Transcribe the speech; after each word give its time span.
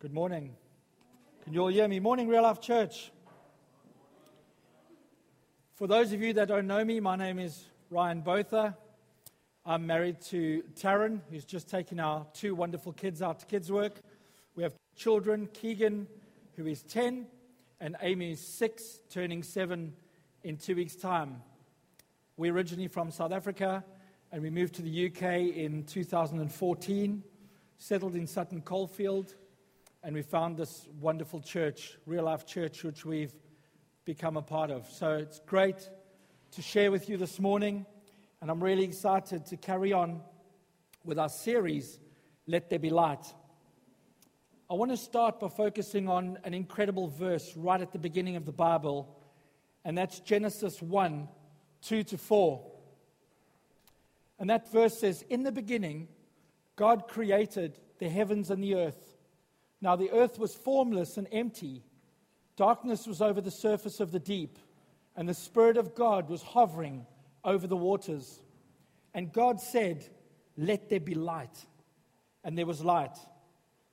Good 0.00 0.14
morning. 0.14 0.56
Can 1.44 1.52
you 1.52 1.60
all 1.60 1.68
hear 1.68 1.86
me? 1.86 2.00
Morning, 2.00 2.26
Real 2.26 2.44
Life 2.44 2.62
Church. 2.62 3.12
For 5.74 5.86
those 5.86 6.14
of 6.14 6.22
you 6.22 6.32
that 6.32 6.48
don't 6.48 6.66
know 6.66 6.82
me, 6.82 7.00
my 7.00 7.16
name 7.16 7.38
is 7.38 7.66
Ryan 7.90 8.22
Botha. 8.22 8.78
I'm 9.66 9.86
married 9.86 10.22
to 10.30 10.62
Taryn, 10.74 11.20
who's 11.30 11.44
just 11.44 11.68
taken 11.68 12.00
our 12.00 12.26
two 12.32 12.54
wonderful 12.54 12.94
kids 12.94 13.20
out 13.20 13.40
to 13.40 13.44
kids' 13.44 13.70
work. 13.70 14.00
We 14.54 14.62
have 14.62 14.72
children, 14.96 15.50
Keegan, 15.52 16.06
who 16.56 16.66
is 16.66 16.82
10, 16.84 17.26
and 17.78 17.94
Amy 18.00 18.32
is 18.32 18.40
6, 18.40 19.00
turning 19.10 19.42
7 19.42 19.92
in 20.44 20.56
two 20.56 20.76
weeks' 20.76 20.96
time. 20.96 21.42
We're 22.38 22.54
originally 22.54 22.88
from 22.88 23.10
South 23.10 23.32
Africa, 23.32 23.84
and 24.32 24.40
we 24.40 24.48
moved 24.48 24.76
to 24.76 24.82
the 24.82 25.08
UK 25.08 25.54
in 25.54 25.84
2014, 25.84 27.22
settled 27.76 28.14
in 28.14 28.26
Sutton 28.26 28.62
Coldfield, 28.62 29.34
and 30.02 30.14
we 30.14 30.22
found 30.22 30.56
this 30.56 30.88
wonderful 30.98 31.40
church, 31.40 31.98
Real 32.06 32.24
Life 32.24 32.46
Church, 32.46 32.84
which 32.84 33.04
we've 33.04 33.34
become 34.06 34.36
a 34.38 34.42
part 34.42 34.70
of. 34.70 34.88
So 34.90 35.12
it's 35.12 35.40
great 35.40 35.90
to 36.52 36.62
share 36.62 36.90
with 36.90 37.08
you 37.10 37.18
this 37.18 37.38
morning, 37.38 37.84
and 38.40 38.50
I'm 38.50 38.62
really 38.62 38.84
excited 38.84 39.44
to 39.46 39.56
carry 39.58 39.92
on 39.92 40.22
with 41.04 41.18
our 41.18 41.28
series, 41.28 42.00
Let 42.46 42.70
There 42.70 42.78
Be 42.78 42.88
Light. 42.88 43.26
I 44.70 44.74
want 44.74 44.90
to 44.90 44.96
start 44.96 45.38
by 45.38 45.48
focusing 45.48 46.08
on 46.08 46.38
an 46.44 46.54
incredible 46.54 47.08
verse 47.08 47.54
right 47.54 47.80
at 47.80 47.92
the 47.92 47.98
beginning 47.98 48.36
of 48.36 48.46
the 48.46 48.52
Bible, 48.52 49.18
and 49.84 49.98
that's 49.98 50.20
Genesis 50.20 50.80
1 50.80 51.28
2 51.82 52.02
to 52.04 52.18
4. 52.18 52.70
And 54.38 54.48
that 54.48 54.72
verse 54.72 54.98
says, 54.98 55.24
In 55.28 55.42
the 55.42 55.52
beginning, 55.52 56.08
God 56.76 57.06
created 57.08 57.78
the 57.98 58.08
heavens 58.08 58.50
and 58.50 58.62
the 58.62 58.74
earth. 58.74 59.09
Now 59.80 59.96
the 59.96 60.10
earth 60.10 60.38
was 60.38 60.54
formless 60.54 61.16
and 61.16 61.26
empty. 61.32 61.82
Darkness 62.56 63.06
was 63.06 63.22
over 63.22 63.40
the 63.40 63.50
surface 63.50 64.00
of 64.00 64.12
the 64.12 64.18
deep, 64.18 64.58
and 65.16 65.28
the 65.28 65.34
Spirit 65.34 65.76
of 65.76 65.94
God 65.94 66.28
was 66.28 66.42
hovering 66.42 67.06
over 67.44 67.66
the 67.66 67.76
waters. 67.76 68.40
And 69.14 69.32
God 69.32 69.60
said, 69.60 70.04
Let 70.56 70.88
there 70.88 71.00
be 71.00 71.14
light. 71.14 71.66
And 72.44 72.56
there 72.56 72.66
was 72.66 72.82
light. 72.82 73.16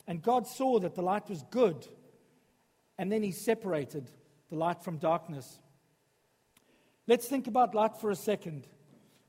And 0.08 0.22
God 0.22 0.48
saw 0.48 0.80
that 0.80 0.96
the 0.96 1.02
light 1.02 1.30
was 1.30 1.44
good. 1.50 1.88
And 2.98 3.12
then 3.12 3.24
he 3.24 3.32
separated 3.32 4.10
the 4.50 4.56
light 4.56 4.84
from 4.84 4.98
darkness. 4.98 5.60
Let's 7.08 7.28
think 7.28 7.48
about 7.48 7.76
light 7.76 7.98
for 7.98 8.10
a 8.10 8.16
second. 8.16 8.68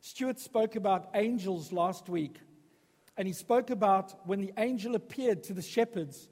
Stuart 0.01 0.39
spoke 0.39 0.77
about 0.77 1.11
angels 1.15 1.73
last 1.73 2.09
week. 2.09 2.39
And 3.17 3.27
he 3.27 3.35
spoke 3.35 3.71
about 3.71 4.27
when 4.27 4.41
the 4.41 4.53
angel 4.57 4.95
appeared 4.95 5.43
to 5.45 5.53
the 5.53 5.63
shepherds 5.63 6.29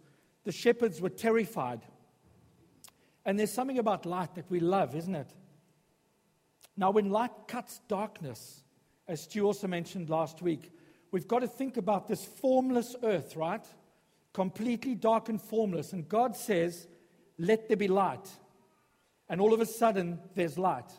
the 0.47 0.53
shepherds 0.53 1.03
were 1.03 1.11
terrified. 1.11 1.81
And 3.25 3.37
there's 3.37 3.53
something 3.53 3.81
about 3.81 4.07
light 4.07 4.37
that 4.37 4.49
we 4.49 4.61
love, 4.61 4.95
isn't 4.95 5.17
it? 5.17 5.35
Now, 6.77 6.93
when 6.93 7.11
light 7.11 7.33
cuts 7.49 7.81
darkness, 7.89 8.63
as 9.09 9.23
Stu 9.23 9.45
also 9.45 9.67
mentioned 9.67 10.09
last 10.09 10.43
week, 10.43 10.71
we've 11.11 11.27
got 11.27 11.41
to 11.41 11.49
think 11.49 11.77
about 11.77 12.07
this 12.07 12.25
formless 12.25 12.95
earth, 13.03 13.35
right? 13.35 13.67
Completely 14.33 14.95
dark 14.95 15.29
and 15.29 15.43
formless. 15.43 15.93
And 15.93 16.09
God 16.09 16.37
says, 16.37 16.87
Let 17.39 17.67
there 17.67 17.77
be 17.77 17.89
light. 17.89 18.29
And 19.29 19.41
all 19.41 19.53
of 19.53 19.61
a 19.61 19.67
sudden, 19.67 20.21
there's 20.37 20.57
light. 20.57 20.93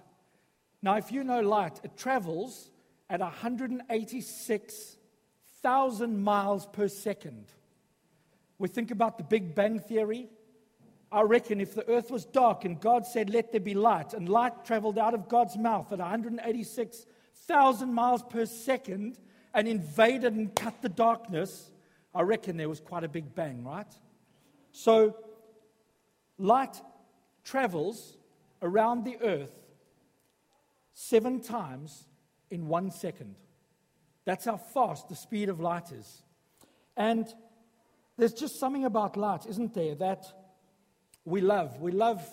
Now, 0.81 0.97
if 0.97 1.09
you 1.09 1.23
know 1.23 1.39
light, 1.39 1.79
it 1.85 1.95
travels 1.95 2.69
at 3.09 3.21
186,000 3.21 6.21
miles 6.21 6.65
per 6.65 6.89
second. 6.89 7.53
We 8.59 8.67
think 8.67 8.91
about 8.91 9.17
the 9.17 9.23
Big 9.23 9.53
Bang 9.53 9.80
Theory. 9.80 10.30
I 11.11 11.22
reckon 11.22 11.61
if 11.61 11.73
the 11.73 11.88
earth 11.88 12.11
was 12.11 12.25
dark 12.25 12.66
and 12.66 12.80
God 12.80 13.05
said, 13.05 13.30
Let 13.30 13.52
there 13.52 13.61
be 13.61 13.73
light, 13.73 14.14
and 14.14 14.27
light 14.27 14.66
traveled 14.66 14.97
out 14.97 15.14
of 15.14 15.30
God's 15.30 15.58
mouth 15.58 15.91
at 15.91 15.99
186,000 15.99 17.93
miles 17.93 18.23
per 18.23 18.45
second 18.45 19.17
and 19.54 19.67
invaded 19.67 20.33
and 20.33 20.54
cut 20.55 20.81
the 20.81 20.89
darkness, 20.89 21.71
I 22.14 22.21
reckon 22.21 22.58
there 22.58 22.70
was 22.70 22.80
quite 22.80 23.04
a 23.04 23.09
big 23.09 23.33
bang, 23.36 23.64
right? 23.64 23.92
So, 24.71 25.15
light 26.37 26.81
travels 27.43 28.17
around 28.61 29.05
the 29.05 29.17
earth 29.21 29.54
seven 30.93 31.39
times 31.42 32.08
in 32.49 32.67
one 32.67 32.92
second. 32.92 33.36
That's 34.26 34.45
how 34.45 34.58
fast 34.58 35.10
the 35.10 35.15
speed 35.15 35.48
of 35.48 35.60
light 35.60 35.92
is. 35.92 36.23
And 36.98 37.33
there's 38.17 38.33
just 38.33 38.60
something 38.60 38.86
about 38.86 39.16
light, 39.16 39.45
isn't 39.48 39.73
there, 39.73 39.95
that 39.95 40.26
we 41.23 41.42
love. 41.42 41.80
We 41.80 41.92
love 41.92 42.26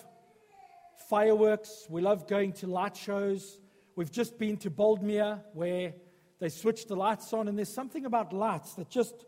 fireworks, 1.09 1.87
we 1.89 2.01
love 2.01 2.27
going 2.27 2.53
to 2.53 2.67
light 2.67 2.97
shows. 2.97 3.59
We've 3.97 4.11
just 4.11 4.39
been 4.39 4.57
to 4.59 4.71
Boldmere 4.71 5.41
where 5.53 5.95
they 6.41 6.49
switch 6.49 6.87
the 6.87 6.97
lights 6.97 7.33
on, 7.33 7.49
and 7.49 7.57
there's 7.57 7.73
something 7.73 8.07
about 8.07 8.33
lights 8.33 8.75
that 8.75 8.89
just 8.89 9.27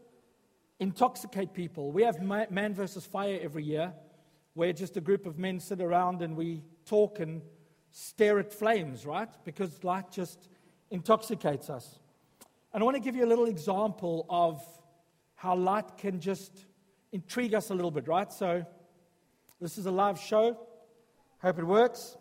intoxicate 0.81 1.55
people. 1.55 1.93
We 1.93 2.03
have 2.03 2.21
Man 2.23 2.75
versus 2.75 3.07
Fire 3.07 3.39
every 3.43 3.65
year 3.65 3.93
where 4.55 4.73
just 4.73 4.97
a 4.97 5.01
group 5.01 5.27
of 5.27 5.39
men 5.39 5.61
sit 5.61 5.83
around 5.83 6.23
and 6.23 6.35
we 6.35 6.63
talk 6.87 7.21
and 7.21 7.43
stare 7.91 8.39
at 8.39 8.53
flames, 8.53 9.05
right? 9.05 9.29
Because 9.45 9.85
light 9.85 10.11
just 10.11 10.49
intoxicates 10.91 11.69
us. 11.69 11.99
And 12.73 12.83
I 12.83 12.85
want 12.85 12.97
to 12.97 13.03
give 13.03 13.15
you 13.15 13.25
a 13.25 13.29
little 13.29 13.47
example 13.47 14.27
of 14.31 14.63
how 15.37 15.55
light 15.55 15.97
can 15.97 16.19
just 16.21 16.53
intrigue 17.13 17.55
us 17.55 17.71
a 17.71 17.75
little 17.75 17.91
bit, 17.91 18.09
right? 18.09 18.33
So, 18.33 18.67
this 19.61 19.79
is 19.79 19.87
a 19.87 19.91
live 19.91 20.19
show. 20.19 20.59
Hope 21.41 21.59
it 21.59 21.65
works. 21.65 22.17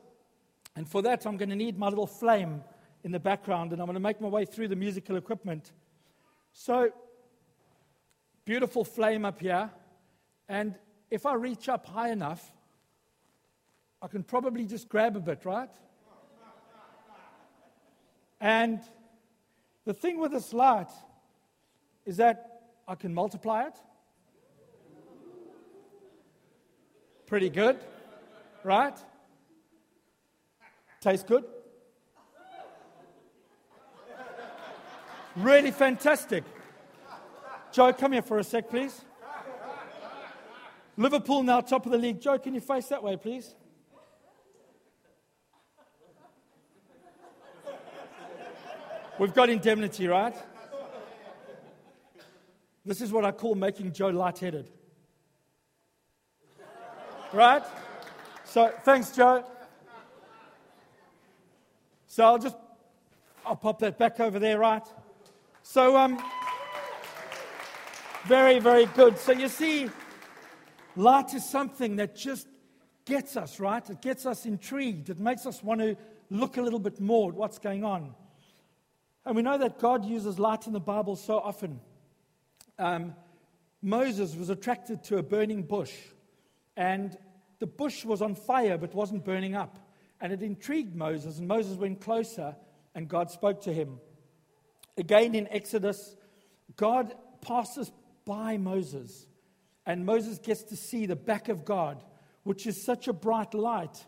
And 0.76 0.88
for 0.88 1.02
that, 1.02 1.26
I'm 1.26 1.38
going 1.38 1.50
to 1.50 1.56
need 1.56 1.78
my 1.78 1.88
little 1.88 2.08
flame 2.08 2.64
in 3.04 3.12
the 3.12 3.20
background, 3.20 3.72
and 3.72 3.82
I'm 3.82 3.88
going 3.88 3.96
to 3.96 4.02
make 4.02 4.22
my 4.22 4.28
way 4.28 4.46
through 4.46 4.68
the 4.68 4.76
musical 4.76 5.16
equipment. 5.16 5.72
So, 6.54 6.92
beautiful 8.46 8.84
flame 8.84 9.26
up 9.26 9.40
here. 9.40 9.70
And 10.48 10.76
if 11.10 11.26
I 11.26 11.34
reach 11.34 11.70
up 11.70 11.86
high 11.86 12.10
enough, 12.10 12.52
I 14.02 14.08
can 14.08 14.24
probably 14.24 14.66
just 14.66 14.90
grab 14.90 15.16
a 15.16 15.20
bit, 15.20 15.46
right? 15.46 15.70
And 18.40 18.82
the 19.86 19.94
thing 19.94 20.20
with 20.20 20.32
this 20.32 20.54
light 20.54 20.92
is 22.06 22.18
that 22.18 22.55
I 22.88 22.96
can 22.96 23.14
multiply 23.14 23.64
it. 23.68 23.74
Pretty 27.26 27.50
good, 27.50 27.78
right? 28.64 28.98
Tastes 31.02 31.26
good. 31.28 31.44
Really 35.36 35.72
fantastic. 35.72 36.44
Joe, 37.72 37.92
come 37.92 38.14
here 38.14 38.22
for 38.22 38.38
a 38.40 38.44
sec, 38.44 38.70
please. 38.70 39.02
Liverpool 40.96 41.44
now 41.44 41.60
top 41.60 41.86
of 41.86 41.92
the 41.92 41.98
league. 41.98 42.22
Joe, 42.22 42.38
can 42.38 42.54
you 42.54 42.62
face 42.62 42.88
that 42.88 43.04
way, 43.04 43.18
please? 43.18 43.54
We've 49.20 49.34
got 49.34 49.50
indemnity, 49.50 50.08
right? 50.08 50.36
This 52.86 53.02
is 53.02 53.12
what 53.12 53.26
I 53.26 53.32
call 53.32 53.56
making 53.56 53.94
Joe 53.94 54.10
lightheaded. 54.10 54.70
Right? 57.34 57.64
So 58.44 58.72
thanks, 58.84 59.10
Joe. 59.12 59.44
So 62.08 62.24
I'll 62.24 62.38
just 62.38 62.56
I'll 63.44 63.56
pop 63.56 63.80
that 63.80 63.98
back 63.98 64.20
over 64.20 64.38
there, 64.38 64.60
right? 64.60 64.84
So 65.64 65.98
um 65.98 66.22
very, 68.26 68.60
very 68.60 68.86
good. 68.88 69.18
So 69.18 69.32
you 69.32 69.48
see, 69.48 69.90
light 70.96 71.34
is 71.34 71.48
something 71.48 71.96
that 71.98 72.16
just 72.16 72.48
gets 73.06 73.36
us, 73.38 73.60
right? 73.60 73.88
It 73.88 74.02
gets 74.02 74.26
us 74.26 74.46
intrigued. 74.46 75.10
It 75.10 75.20
makes 75.20 75.46
us 75.46 75.64
want 75.64 75.82
to 75.82 75.96
look 76.30 76.58
a 76.58 76.62
little 76.62 76.80
bit 76.80 77.00
more 77.00 77.30
at 77.30 77.36
what's 77.36 77.60
going 77.60 77.84
on. 77.84 78.16
And 79.26 79.36
we 79.36 79.42
know 79.42 79.58
that 79.58 79.80
God 79.80 80.06
uses 80.06 80.40
light 80.40 80.66
in 80.66 80.74
the 80.74 80.80
Bible 80.80 81.16
so 81.16 81.40
often 81.40 81.80
um, 82.78 83.16
Moses 83.82 84.36
was 84.36 84.50
attracted 84.50 85.04
to 85.06 85.18
a 85.18 85.24
burning 85.24 85.64
bush, 85.64 85.94
and 86.76 87.18
the 87.60 87.68
bush 87.68 88.04
was 88.04 88.22
on 88.22 88.36
fire 88.36 88.78
but 88.78 88.94
wasn't 88.94 89.24
burning 89.24 89.56
up. 89.56 89.80
And 90.22 90.32
it 90.34 90.42
intrigued 90.42 90.96
Moses, 90.96 91.40
and 91.40 91.48
Moses 91.48 91.78
went 91.78 92.02
closer, 92.02 92.56
and 92.94 93.08
God 93.08 93.30
spoke 93.32 93.62
to 93.62 93.74
him. 93.74 94.00
Again 94.98 95.36
in 95.36 95.48
Exodus, 95.50 96.16
God 96.76 97.14
passes 97.42 97.92
by 98.26 98.58
Moses, 98.58 99.28
and 99.86 100.06
Moses 100.06 100.40
gets 100.40 100.64
to 100.64 100.76
see 100.76 101.06
the 101.06 101.16
back 101.16 101.50
of 101.50 101.66
God, 101.66 102.04
which 102.44 102.66
is 102.66 102.84
such 102.84 103.08
a 103.08 103.14
bright 103.14 103.54
light 103.54 104.04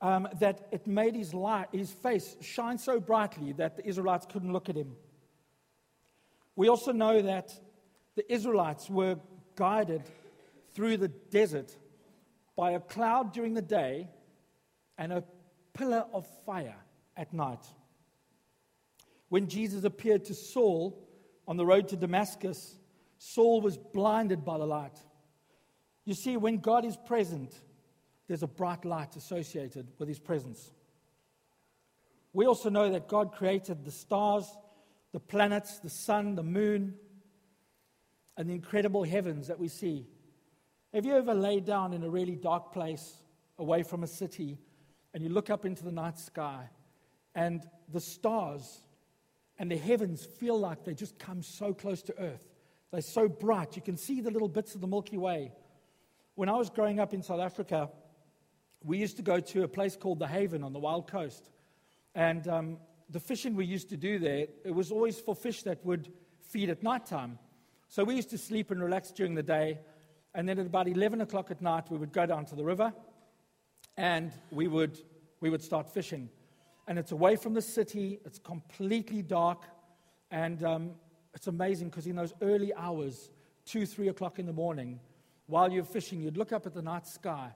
um, 0.00 0.28
that 0.40 0.68
it 0.70 0.86
made 0.86 1.14
his, 1.14 1.34
light, 1.34 1.68
his 1.72 1.90
face 1.90 2.36
shine 2.40 2.78
so 2.78 3.00
brightly 3.00 3.52
that 3.54 3.76
the 3.76 3.86
Israelites 3.86 4.26
couldn't 4.30 4.52
look 4.52 4.68
at 4.68 4.76
him. 4.76 4.94
We 6.58 6.66
also 6.66 6.90
know 6.90 7.22
that 7.22 7.52
the 8.16 8.32
Israelites 8.32 8.90
were 8.90 9.20
guided 9.54 10.02
through 10.74 10.96
the 10.96 11.06
desert 11.06 11.72
by 12.56 12.72
a 12.72 12.80
cloud 12.80 13.32
during 13.32 13.54
the 13.54 13.62
day 13.62 14.08
and 14.98 15.12
a 15.12 15.22
pillar 15.72 16.04
of 16.12 16.26
fire 16.44 16.74
at 17.16 17.32
night. 17.32 17.64
When 19.28 19.46
Jesus 19.46 19.84
appeared 19.84 20.24
to 20.24 20.34
Saul 20.34 21.00
on 21.46 21.56
the 21.56 21.64
road 21.64 21.86
to 21.90 21.96
Damascus, 21.96 22.74
Saul 23.18 23.60
was 23.60 23.76
blinded 23.76 24.44
by 24.44 24.58
the 24.58 24.66
light. 24.66 24.98
You 26.06 26.14
see, 26.14 26.36
when 26.36 26.58
God 26.58 26.84
is 26.84 26.96
present, 26.96 27.54
there's 28.26 28.42
a 28.42 28.48
bright 28.48 28.84
light 28.84 29.14
associated 29.14 29.86
with 29.96 30.08
his 30.08 30.18
presence. 30.18 30.72
We 32.32 32.46
also 32.46 32.68
know 32.68 32.90
that 32.90 33.06
God 33.06 33.30
created 33.30 33.84
the 33.84 33.92
stars, 33.92 34.50
the 35.18 35.24
planets, 35.24 35.80
the 35.80 35.90
sun, 35.90 36.36
the 36.36 36.44
moon, 36.44 36.94
and 38.36 38.48
the 38.48 38.54
incredible 38.54 39.02
heavens 39.02 39.48
that 39.48 39.58
we 39.58 39.66
see. 39.66 40.06
Have 40.94 41.04
you 41.04 41.16
ever 41.16 41.34
laid 41.34 41.64
down 41.64 41.92
in 41.92 42.04
a 42.04 42.08
really 42.08 42.36
dark 42.36 42.72
place 42.72 43.14
away 43.58 43.82
from 43.82 44.04
a 44.04 44.06
city 44.06 44.58
and 45.12 45.20
you 45.20 45.28
look 45.28 45.50
up 45.50 45.64
into 45.64 45.82
the 45.82 45.90
night 45.90 46.20
sky 46.20 46.68
and 47.34 47.66
the 47.92 47.98
stars 47.98 48.78
and 49.58 49.68
the 49.72 49.76
heavens 49.76 50.24
feel 50.24 50.56
like 50.56 50.84
they 50.84 50.94
just 50.94 51.18
come 51.18 51.42
so 51.42 51.74
close 51.74 52.00
to 52.02 52.16
earth? 52.20 52.46
They're 52.92 53.00
so 53.00 53.28
bright. 53.28 53.74
You 53.74 53.82
can 53.82 53.96
see 53.96 54.20
the 54.20 54.30
little 54.30 54.48
bits 54.48 54.76
of 54.76 54.80
the 54.80 54.86
Milky 54.86 55.18
Way. 55.18 55.50
When 56.36 56.48
I 56.48 56.54
was 56.54 56.70
growing 56.70 57.00
up 57.00 57.12
in 57.12 57.24
South 57.24 57.40
Africa, 57.40 57.90
we 58.84 58.98
used 58.98 59.16
to 59.16 59.24
go 59.24 59.40
to 59.40 59.64
a 59.64 59.68
place 59.68 59.96
called 59.96 60.20
the 60.20 60.28
Haven 60.28 60.62
on 60.62 60.72
the 60.72 60.78
Wild 60.78 61.10
Coast. 61.10 61.50
And 62.14 62.46
um, 62.46 62.76
the 63.10 63.20
fishing 63.20 63.54
we 63.54 63.64
used 63.64 63.88
to 63.90 63.96
do 63.96 64.18
there, 64.18 64.46
it 64.64 64.74
was 64.74 64.92
always 64.92 65.18
for 65.18 65.34
fish 65.34 65.62
that 65.62 65.84
would 65.84 66.12
feed 66.40 66.70
at 66.70 66.82
night 66.82 67.06
time. 67.06 67.38
So 67.88 68.04
we 68.04 68.14
used 68.16 68.30
to 68.30 68.38
sleep 68.38 68.70
and 68.70 68.82
relax 68.82 69.10
during 69.10 69.34
the 69.34 69.42
day. 69.42 69.78
And 70.34 70.48
then 70.48 70.58
at 70.58 70.66
about 70.66 70.88
11 70.88 71.22
o'clock 71.22 71.50
at 71.50 71.62
night, 71.62 71.90
we 71.90 71.96
would 71.96 72.12
go 72.12 72.26
down 72.26 72.44
to 72.46 72.54
the 72.54 72.64
river 72.64 72.92
and 73.96 74.32
we 74.50 74.68
would, 74.68 74.98
we 75.40 75.48
would 75.50 75.62
start 75.62 75.88
fishing. 75.88 76.28
And 76.86 76.98
it's 76.98 77.12
away 77.12 77.36
from 77.36 77.54
the 77.54 77.62
city, 77.62 78.20
it's 78.24 78.38
completely 78.38 79.22
dark. 79.22 79.64
And 80.30 80.62
um, 80.62 80.90
it's 81.34 81.46
amazing 81.46 81.88
because 81.88 82.06
in 82.06 82.16
those 82.16 82.34
early 82.42 82.74
hours, 82.74 83.30
2, 83.64 83.86
3 83.86 84.08
o'clock 84.08 84.38
in 84.38 84.46
the 84.46 84.52
morning, 84.52 85.00
while 85.46 85.72
you're 85.72 85.84
fishing, 85.84 86.20
you'd 86.20 86.36
look 86.36 86.52
up 86.52 86.66
at 86.66 86.74
the 86.74 86.82
night 86.82 87.06
sky 87.06 87.50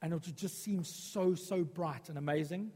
and 0.00 0.12
it 0.12 0.26
would 0.26 0.36
just 0.36 0.62
seem 0.62 0.84
so, 0.84 1.34
so 1.34 1.64
bright 1.64 2.08
and 2.08 2.18
amazing. 2.18 2.70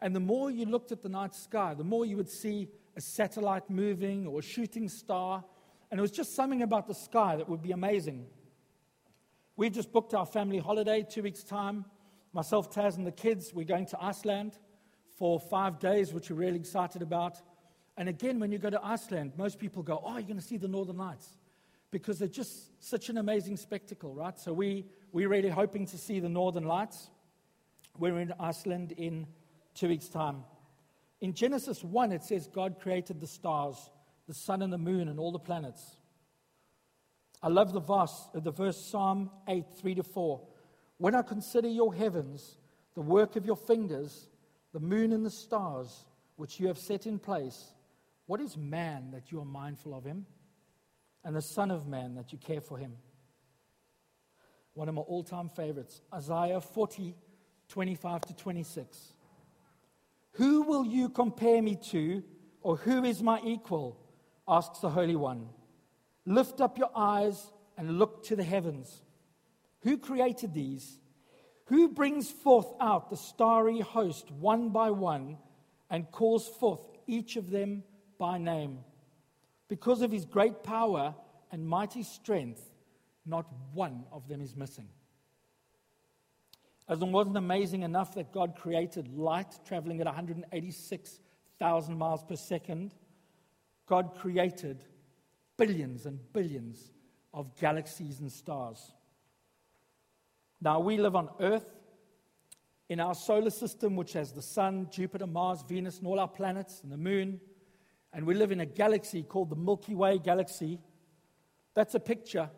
And 0.00 0.14
the 0.14 0.20
more 0.20 0.50
you 0.50 0.66
looked 0.66 0.92
at 0.92 1.02
the 1.02 1.08
night 1.08 1.34
sky, 1.34 1.74
the 1.74 1.84
more 1.84 2.04
you 2.04 2.16
would 2.16 2.28
see 2.28 2.68
a 2.96 3.00
satellite 3.00 3.68
moving 3.70 4.26
or 4.26 4.40
a 4.40 4.42
shooting 4.42 4.88
star. 4.88 5.44
And 5.90 5.98
it 5.98 6.02
was 6.02 6.10
just 6.10 6.34
something 6.34 6.62
about 6.62 6.86
the 6.86 6.94
sky 6.94 7.36
that 7.36 7.48
would 7.48 7.62
be 7.62 7.72
amazing. 7.72 8.26
We've 9.56 9.72
just 9.72 9.92
booked 9.92 10.14
our 10.14 10.26
family 10.26 10.58
holiday, 10.58 11.06
two 11.08 11.22
weeks' 11.22 11.42
time. 11.42 11.84
Myself, 12.32 12.70
Taz, 12.72 12.96
and 12.96 13.06
the 13.06 13.12
kids, 13.12 13.54
we're 13.54 13.64
going 13.64 13.86
to 13.86 13.98
Iceland 14.02 14.58
for 15.16 15.40
five 15.40 15.78
days, 15.78 16.12
which 16.12 16.30
we're 16.30 16.36
really 16.36 16.58
excited 16.58 17.00
about. 17.00 17.40
And 17.96 18.08
again, 18.08 18.38
when 18.38 18.52
you 18.52 18.58
go 18.58 18.68
to 18.68 18.84
Iceland, 18.84 19.32
most 19.38 19.58
people 19.58 19.82
go, 19.82 20.02
Oh, 20.04 20.14
you're 20.14 20.22
going 20.22 20.36
to 20.36 20.42
see 20.44 20.58
the 20.58 20.68
Northern 20.68 20.98
Lights. 20.98 21.38
Because 21.90 22.18
they're 22.18 22.28
just 22.28 22.82
such 22.84 23.08
an 23.08 23.16
amazing 23.16 23.56
spectacle, 23.56 24.12
right? 24.12 24.38
So 24.38 24.52
we, 24.52 24.84
we're 25.12 25.30
really 25.30 25.48
hoping 25.48 25.86
to 25.86 25.96
see 25.96 26.20
the 26.20 26.28
Northern 26.28 26.64
Lights. 26.64 27.08
We're 27.98 28.18
in 28.18 28.34
Iceland 28.38 28.92
in 28.92 29.26
two 29.76 29.88
weeks' 29.88 30.08
time. 30.08 30.44
In 31.20 31.32
Genesis 31.32 31.82
1, 31.84 32.12
it 32.12 32.24
says 32.24 32.48
God 32.48 32.80
created 32.80 33.20
the 33.20 33.26
stars, 33.26 33.90
the 34.26 34.34
sun 34.34 34.62
and 34.62 34.72
the 34.72 34.78
moon, 34.78 35.08
and 35.08 35.18
all 35.18 35.32
the 35.32 35.38
planets. 35.38 35.96
I 37.42 37.48
love 37.48 37.72
the 37.72 37.80
verse, 37.80 38.28
uh, 38.34 38.40
the 38.40 38.50
verse 38.50 38.76
Psalm 38.90 39.30
8, 39.46 39.64
3 39.78 39.94
to 39.96 40.02
4. 40.02 40.40
When 40.98 41.14
I 41.14 41.22
consider 41.22 41.68
your 41.68 41.94
heavens, 41.94 42.58
the 42.94 43.02
work 43.02 43.36
of 43.36 43.44
your 43.44 43.56
fingers, 43.56 44.28
the 44.72 44.80
moon 44.80 45.12
and 45.12 45.24
the 45.24 45.30
stars, 45.30 46.06
which 46.36 46.58
you 46.58 46.66
have 46.68 46.78
set 46.78 47.06
in 47.06 47.18
place, 47.18 47.72
what 48.26 48.40
is 48.40 48.56
man 48.56 49.10
that 49.12 49.30
you 49.30 49.40
are 49.40 49.44
mindful 49.44 49.94
of 49.94 50.04
him? 50.04 50.26
And 51.24 51.34
the 51.34 51.42
Son 51.42 51.70
of 51.70 51.86
Man 51.86 52.14
that 52.14 52.32
you 52.32 52.38
care 52.38 52.60
for 52.60 52.78
him? 52.78 52.92
One 54.74 54.88
of 54.88 54.94
my 54.94 55.02
all 55.02 55.24
time 55.24 55.48
favorites, 55.48 56.02
Isaiah 56.12 56.60
40, 56.60 57.14
25 57.68 58.20
to 58.22 58.34
26. 58.34 59.12
Who 60.36 60.62
will 60.62 60.84
you 60.84 61.08
compare 61.08 61.62
me 61.62 61.76
to, 61.90 62.22
or 62.60 62.76
who 62.76 63.04
is 63.04 63.22
my 63.22 63.40
equal? 63.42 63.98
asks 64.46 64.80
the 64.80 64.90
Holy 64.90 65.16
One. 65.16 65.48
Lift 66.26 66.60
up 66.60 66.78
your 66.78 66.90
eyes 66.94 67.52
and 67.78 67.98
look 67.98 68.24
to 68.24 68.36
the 68.36 68.44
heavens. 68.44 69.02
Who 69.80 69.96
created 69.96 70.52
these? 70.52 70.98
Who 71.66 71.88
brings 71.88 72.30
forth 72.30 72.68
out 72.80 73.08
the 73.10 73.16
starry 73.16 73.80
host 73.80 74.30
one 74.30 74.70
by 74.70 74.90
one 74.90 75.38
and 75.90 76.10
calls 76.10 76.46
forth 76.46 76.86
each 77.06 77.36
of 77.36 77.50
them 77.50 77.82
by 78.18 78.38
name? 78.38 78.80
Because 79.68 80.02
of 80.02 80.12
his 80.12 80.24
great 80.24 80.62
power 80.62 81.14
and 81.50 81.66
mighty 81.66 82.02
strength, 82.02 82.62
not 83.24 83.46
one 83.72 84.04
of 84.12 84.28
them 84.28 84.40
is 84.40 84.54
missing. 84.54 84.88
As 86.88 87.02
it 87.02 87.08
wasn't 87.08 87.36
amazing 87.36 87.82
enough 87.82 88.14
that 88.14 88.32
God 88.32 88.54
created 88.56 89.08
light 89.08 89.58
traveling 89.66 90.00
at 90.00 90.06
186,000 90.06 91.98
miles 91.98 92.22
per 92.22 92.36
second, 92.36 92.94
God 93.86 94.14
created 94.16 94.84
billions 95.56 96.06
and 96.06 96.20
billions 96.32 96.92
of 97.34 97.56
galaxies 97.56 98.20
and 98.20 98.30
stars. 98.30 98.92
Now, 100.60 100.80
we 100.80 100.96
live 100.96 101.16
on 101.16 101.28
Earth, 101.40 101.76
in 102.88 103.00
our 103.00 103.14
solar 103.14 103.50
system, 103.50 103.96
which 103.96 104.12
has 104.12 104.32
the 104.32 104.42
Sun, 104.42 104.88
Jupiter, 104.90 105.26
Mars, 105.26 105.64
Venus, 105.68 105.98
and 105.98 106.06
all 106.06 106.20
our 106.20 106.28
planets, 106.28 106.82
and 106.82 106.92
the 106.92 106.96
Moon. 106.96 107.40
And 108.12 108.24
we 108.24 108.34
live 108.34 108.52
in 108.52 108.60
a 108.60 108.66
galaxy 108.66 109.22
called 109.22 109.50
the 109.50 109.56
Milky 109.56 109.94
Way 109.94 110.18
galaxy. 110.18 110.78
That's 111.74 111.94
a 111.94 112.00
picture 112.00 112.48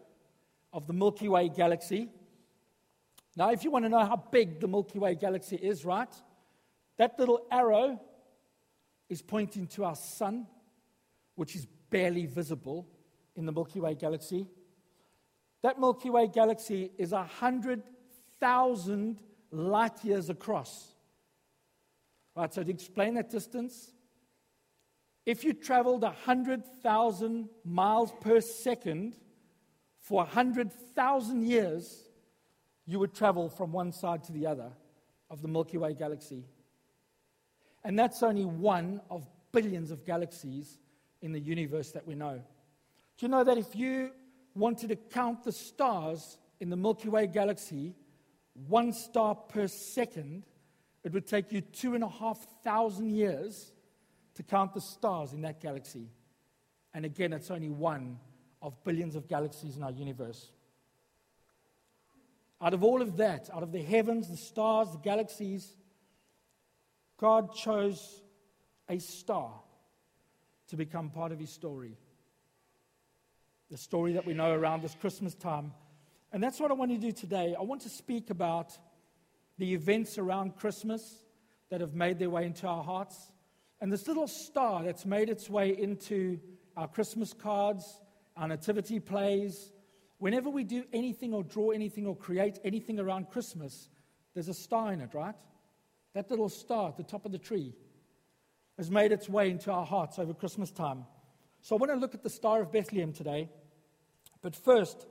of 0.73 0.87
the 0.87 0.93
Milky 0.93 1.29
Way 1.29 1.49
galaxy. 1.49 2.11
Now, 3.37 3.51
if 3.51 3.65
you 3.65 3.71
want 3.71 3.85
to 3.85 3.89
know 3.89 4.05
how 4.05 4.17
big 4.17 4.61
the 4.61 4.69
Milky 4.69 4.99
Way 4.99 5.15
galaxy 5.15 5.57
is, 5.57 5.85
right? 5.85 6.15
That 6.97 7.19
little 7.19 7.47
arrow 7.51 8.01
is 9.09 9.23
pointing 9.23 9.67
to 9.69 9.85
our 9.85 9.97
sun, 9.97 10.47
which 11.35 11.55
is 11.55 11.67
barely 11.91 12.27
visible 12.27 12.87
in 13.37 13.47
the 13.47 13.53
Milky 13.53 13.81
Way 13.81 13.95
galaxy. 13.95 14.47
That 15.63 15.79
Milky 15.79 16.11
Way 16.11 16.29
galaxy 16.29 16.91
is 16.99 17.13
100,000 17.13 19.21
light 19.51 20.05
years 20.05 20.31
across. 20.31 20.95
Right, 22.37 22.53
so 22.53 22.63
to 22.63 22.71
explain 22.71 23.15
that 23.15 23.31
distance, 23.31 23.93
if 25.27 25.45
you 25.45 25.53
traveled 25.53 26.03
100,000 26.03 27.49
miles 27.65 28.13
per 28.21 28.41
second 28.41 29.17
for 29.99 30.23
100,000 30.23 31.47
years, 31.47 32.08
you 32.89 32.99
would 32.99 33.13
travel 33.13 33.51
from 33.51 33.71
one 33.71 33.93
side 33.93 34.25
to 34.25 34.33
the 34.33 34.47
other 34.47 34.73
of 35.29 35.43
the 35.43 35.49
Milky 35.49 35.77
Way 35.77 35.93
galaxy. 35.93 36.43
And 37.85 37.99
that's 37.99 38.23
only 38.23 38.47
one 38.47 39.03
of 39.11 39.27
billions 39.53 39.91
of 39.91 40.07
galaxies 40.07 40.79
in 41.21 41.33
the 41.33 41.39
universe 41.39 41.91
that 41.93 42.07
we 42.07 42.15
know. 42.15 42.41
Do 43.19 43.27
you 43.27 43.29
know 43.29 43.45
that 43.45 43.59
if 43.59 43.77
you 43.77 44.13
wanted 44.55 44.89
to 44.89 44.97
count 44.97 45.45
the 45.45 45.53
stars 45.53 46.39
in 46.61 46.71
the 46.71 46.77
Milky 46.77 47.11
Way 47.11 47.27
galaxy, 47.27 47.95
one 48.67 48.95
star 48.95 49.35
per 49.35 49.67
second, 49.67 50.45
it 51.05 51.13
would 51.13 51.27
take 51.27 51.53
you 51.53 51.61
two 51.61 51.95
and 51.95 52.03
a 52.03 52.09
half 52.09 52.39
thousand 52.65 53.11
years 53.11 53.71
to 54.35 54.43
count 54.43 54.73
the 54.73 54.81
stars 54.81 55.35
in 55.35 55.43
that 55.43 55.61
galaxy. 55.61 56.09
And 56.95 57.05
again, 57.05 57.35
it's 57.35 57.51
only 57.51 57.69
one 57.69 58.19
of 58.63 58.83
billions 58.83 59.15
of 59.15 59.29
galaxies 59.29 59.77
in 59.77 59.83
our 59.83 59.91
universe. 59.93 60.53
Out 62.61 62.75
of 62.75 62.83
all 62.83 63.03
of 63.03 63.17
that, 63.19 63.49
out 63.55 63.63
of 63.63 63.73
the 63.73 63.83
heavens, 63.83 64.29
the 64.29 64.37
stars, 64.37 64.91
the 64.91 64.99
galaxies, 64.99 65.77
God 67.19 67.55
chose 67.55 68.23
a 68.89 68.99
star 68.99 69.53
to 70.69 70.77
become 70.77 71.11
part 71.11 71.33
of 71.33 71.39
his 71.39 71.51
story. 71.51 71.97
The 73.71 73.77
story 73.77 74.15
that 74.15 74.27
we 74.27 74.35
know 74.35 74.53
around 74.53 74.83
this 74.83 74.97
Christmas 75.01 75.35
time. 75.35 75.73
And 76.33 76.43
that's 76.43 76.59
what 76.59 76.71
I 76.71 76.75
want 76.75 76.91
to 76.91 76.99
do 76.99 77.13
today. 77.13 77.55
I 77.59 77.63
want 77.63 77.83
to 77.83 77.89
speak 77.89 78.31
about 78.31 78.77
the 79.59 79.75
events 79.75 80.19
around 80.19 80.57
Christmas 80.57 81.23
that 81.71 81.81
have 81.81 81.95
made 81.95 82.19
their 82.19 82.31
way 82.31 82.47
into 82.47 82.67
our 82.67 82.83
hearts. 82.83 83.31
And 83.81 83.93
this 83.93 84.09
little 84.09 84.27
star 84.27 84.83
that's 84.83 85.05
made 85.07 85.29
its 85.29 85.49
way 85.49 85.71
into 85.71 86.39
our 86.77 86.89
Christmas 86.89 87.33
cards, 87.33 88.01
our 88.37 88.49
nativity 88.49 89.01
plays, 89.01 89.73
Whenever 90.19 90.51
we 90.51 90.65
do 90.65 90.85
anything 90.93 91.33
or 91.33 91.43
draw 91.43 91.71
anything 91.71 92.07
or 92.07 92.17
create 92.17 92.59
anything 92.65 92.99
around 92.99 93.31
Christmas, 93.31 93.89
there's 94.35 94.49
a 94.49 94.55
star 94.55 94.93
in 94.93 95.01
it, 95.01 95.15
right? 95.15 95.35
That 96.15 96.31
little 96.31 96.49
star 96.49 96.89
at 96.89 96.97
the 96.97 97.05
top 97.05 97.25
of 97.25 97.33
the 97.33 97.39
tree 97.39 97.75
has 98.77 98.91
made 98.91 99.13
its 99.13 99.29
way 99.29 99.51
into 99.51 99.71
our 99.71 99.87
hearts 99.87 100.19
over 100.19 100.35
Christmas 100.35 100.71
time. 100.71 101.05
So 101.61 101.77
I 101.77 101.79
want 101.79 101.93
to 101.93 101.99
look 101.99 102.15
at 102.15 102.23
the 102.23 102.31
Star 102.31 102.63
of 102.63 102.73
Bethlehem 102.73 103.13
today. 103.13 103.49
But 104.41 104.55
first, 104.55 105.07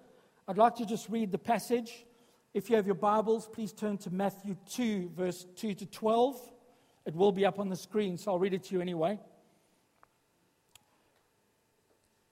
I'd 0.48 0.58
like 0.58 0.76
to 0.76 0.86
just 0.86 1.10
read 1.10 1.32
the 1.32 1.38
passage. 1.38 2.06
If 2.54 2.70
you 2.70 2.78
have 2.78 2.86
your 2.86 2.96
Bibles, 2.96 3.48
please 3.48 3.74
turn 3.74 3.98
to 4.00 4.10
Matthew 4.10 4.56
2, 4.72 5.12
verse 5.16 5.46
2 5.58 5.74
to 5.76 5.86
12. 5.86 6.40
It 7.06 7.16
will 7.16 7.34
be 7.34 7.46
up 7.46 7.60
on 7.60 7.70
the 7.70 7.76
screen, 7.76 8.18
so 8.18 8.32
I'll 8.32 8.40
read 8.40 8.54
it 8.54 8.64
to 8.66 8.76
you 8.76 8.82
anyway. 8.82 9.20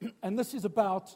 And 0.24 0.38
this 0.38 0.53
is 0.53 0.65
about 0.65 1.15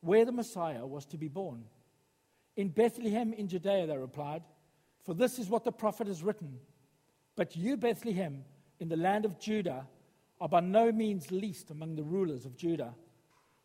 where 0.00 0.24
the 0.24 0.32
Messiah 0.32 0.86
was 0.86 1.06
to 1.06 1.18
be 1.18 1.28
born. 1.28 1.64
In 2.56 2.68
Bethlehem 2.68 3.32
in 3.32 3.48
Judea, 3.48 3.86
they 3.86 3.96
replied, 3.96 4.42
For 5.04 5.14
this 5.14 5.38
is 5.38 5.48
what 5.48 5.64
the 5.64 5.72
prophet 5.72 6.06
has 6.06 6.22
written. 6.22 6.58
But 7.36 7.56
you, 7.56 7.76
Bethlehem, 7.76 8.44
in 8.80 8.88
the 8.88 8.96
land 8.96 9.24
of 9.24 9.38
Judah, 9.38 9.86
are 10.40 10.48
by 10.48 10.60
no 10.60 10.92
means 10.92 11.30
least 11.30 11.70
among 11.70 11.96
the 11.96 12.02
rulers 12.02 12.44
of 12.44 12.56
Judah. 12.56 12.94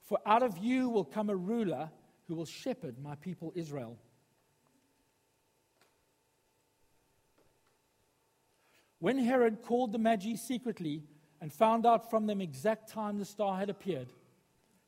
For 0.02 0.20
out 0.26 0.44
of 0.44 0.58
you 0.58 0.90
will 0.90 1.06
come 1.06 1.30
a 1.30 1.36
ruler 1.36 1.90
who 2.28 2.36
will 2.36 2.46
shepherd 2.46 2.96
my 3.02 3.16
people 3.16 3.52
Israel. 3.56 3.98
When 9.00 9.18
Herod 9.18 9.62
called 9.62 9.92
the 9.92 9.98
Magi 9.98 10.36
secretly 10.36 11.04
and 11.42 11.52
found 11.52 11.86
out 11.86 12.10
from 12.10 12.26
them 12.26 12.40
exact 12.40 12.90
time 12.90 13.20
the 13.20 13.26
star 13.26 13.58
had 13.58 13.70
appeared, 13.70 14.08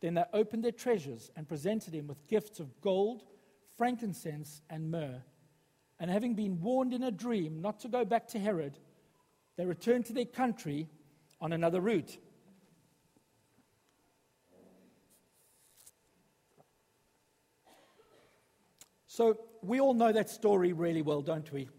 Then 0.00 0.14
they 0.14 0.24
opened 0.32 0.64
their 0.64 0.72
treasures 0.72 1.30
and 1.36 1.48
presented 1.48 1.94
him 1.94 2.06
with 2.06 2.26
gifts 2.28 2.60
of 2.60 2.80
gold, 2.80 3.22
frankincense, 3.76 4.60
and 4.68 4.90
myrrh. 4.90 5.22
And 5.98 6.10
having 6.10 6.34
been 6.34 6.60
warned 6.60 6.92
in 6.92 7.02
a 7.02 7.10
dream 7.10 7.62
not 7.62 7.80
to 7.80 7.88
go 7.88 8.04
back 8.04 8.28
to 8.28 8.38
Herod, 8.38 8.78
they 9.56 9.64
returned 9.64 10.06
to 10.06 10.12
their 10.12 10.26
country 10.26 10.88
on 11.40 11.52
another 11.52 11.80
route. 11.80 12.18
So, 19.06 19.38
we 19.62 19.80
all 19.80 19.94
know 19.94 20.12
that 20.12 20.28
story 20.28 20.74
really 20.74 21.00
well, 21.00 21.22
don't 21.22 21.50
we? 21.50 21.70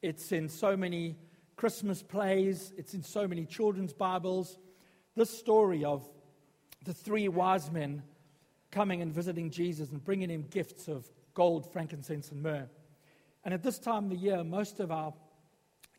It's 0.00 0.32
in 0.32 0.48
so 0.48 0.76
many 0.78 1.16
Christmas 1.56 2.02
plays, 2.02 2.72
it's 2.78 2.94
in 2.94 3.02
so 3.02 3.28
many 3.28 3.44
children's 3.44 3.92
Bibles. 3.92 4.58
This 5.14 5.30
story 5.30 5.84
of 5.84 6.08
the 6.84 6.94
three 6.94 7.28
wise 7.28 7.70
men 7.70 8.02
coming 8.70 9.02
and 9.02 9.12
visiting 9.12 9.50
Jesus 9.50 9.90
and 9.90 10.04
bringing 10.04 10.30
him 10.30 10.42
gifts 10.50 10.88
of 10.88 11.08
gold, 11.34 11.70
frankincense, 11.72 12.30
and 12.30 12.42
myrrh. 12.42 12.68
And 13.44 13.54
at 13.54 13.62
this 13.62 13.78
time 13.78 14.04
of 14.04 14.10
the 14.10 14.16
year, 14.16 14.42
most 14.42 14.80
of 14.80 14.90
our 14.90 15.14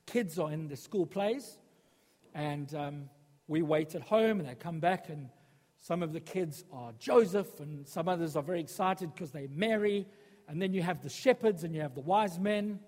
kids 0.05 0.37
are 0.39 0.51
in 0.51 0.67
the 0.67 0.75
school 0.75 1.05
plays, 1.05 1.57
and 2.33 2.73
um, 2.75 3.09
we 3.47 3.61
wait 3.61 3.95
at 3.95 4.01
home 4.01 4.39
and 4.39 4.49
they 4.49 4.55
come 4.55 4.79
back, 4.79 5.09
and 5.09 5.29
some 5.77 6.03
of 6.03 6.13
the 6.13 6.19
kids 6.19 6.65
are 6.73 6.91
Joseph, 6.99 7.59
and 7.59 7.87
some 7.87 8.07
others 8.07 8.35
are 8.35 8.43
very 8.43 8.59
excited 8.59 9.13
because 9.13 9.31
they're 9.31 9.47
Mary, 9.49 10.07
and 10.47 10.61
then 10.61 10.73
you 10.73 10.81
have 10.81 11.01
the 11.01 11.09
shepherds 11.09 11.63
and 11.63 11.73
you 11.73 11.81
have 11.81 11.95
the 11.95 12.01
wise 12.01 12.39
men. 12.39 12.79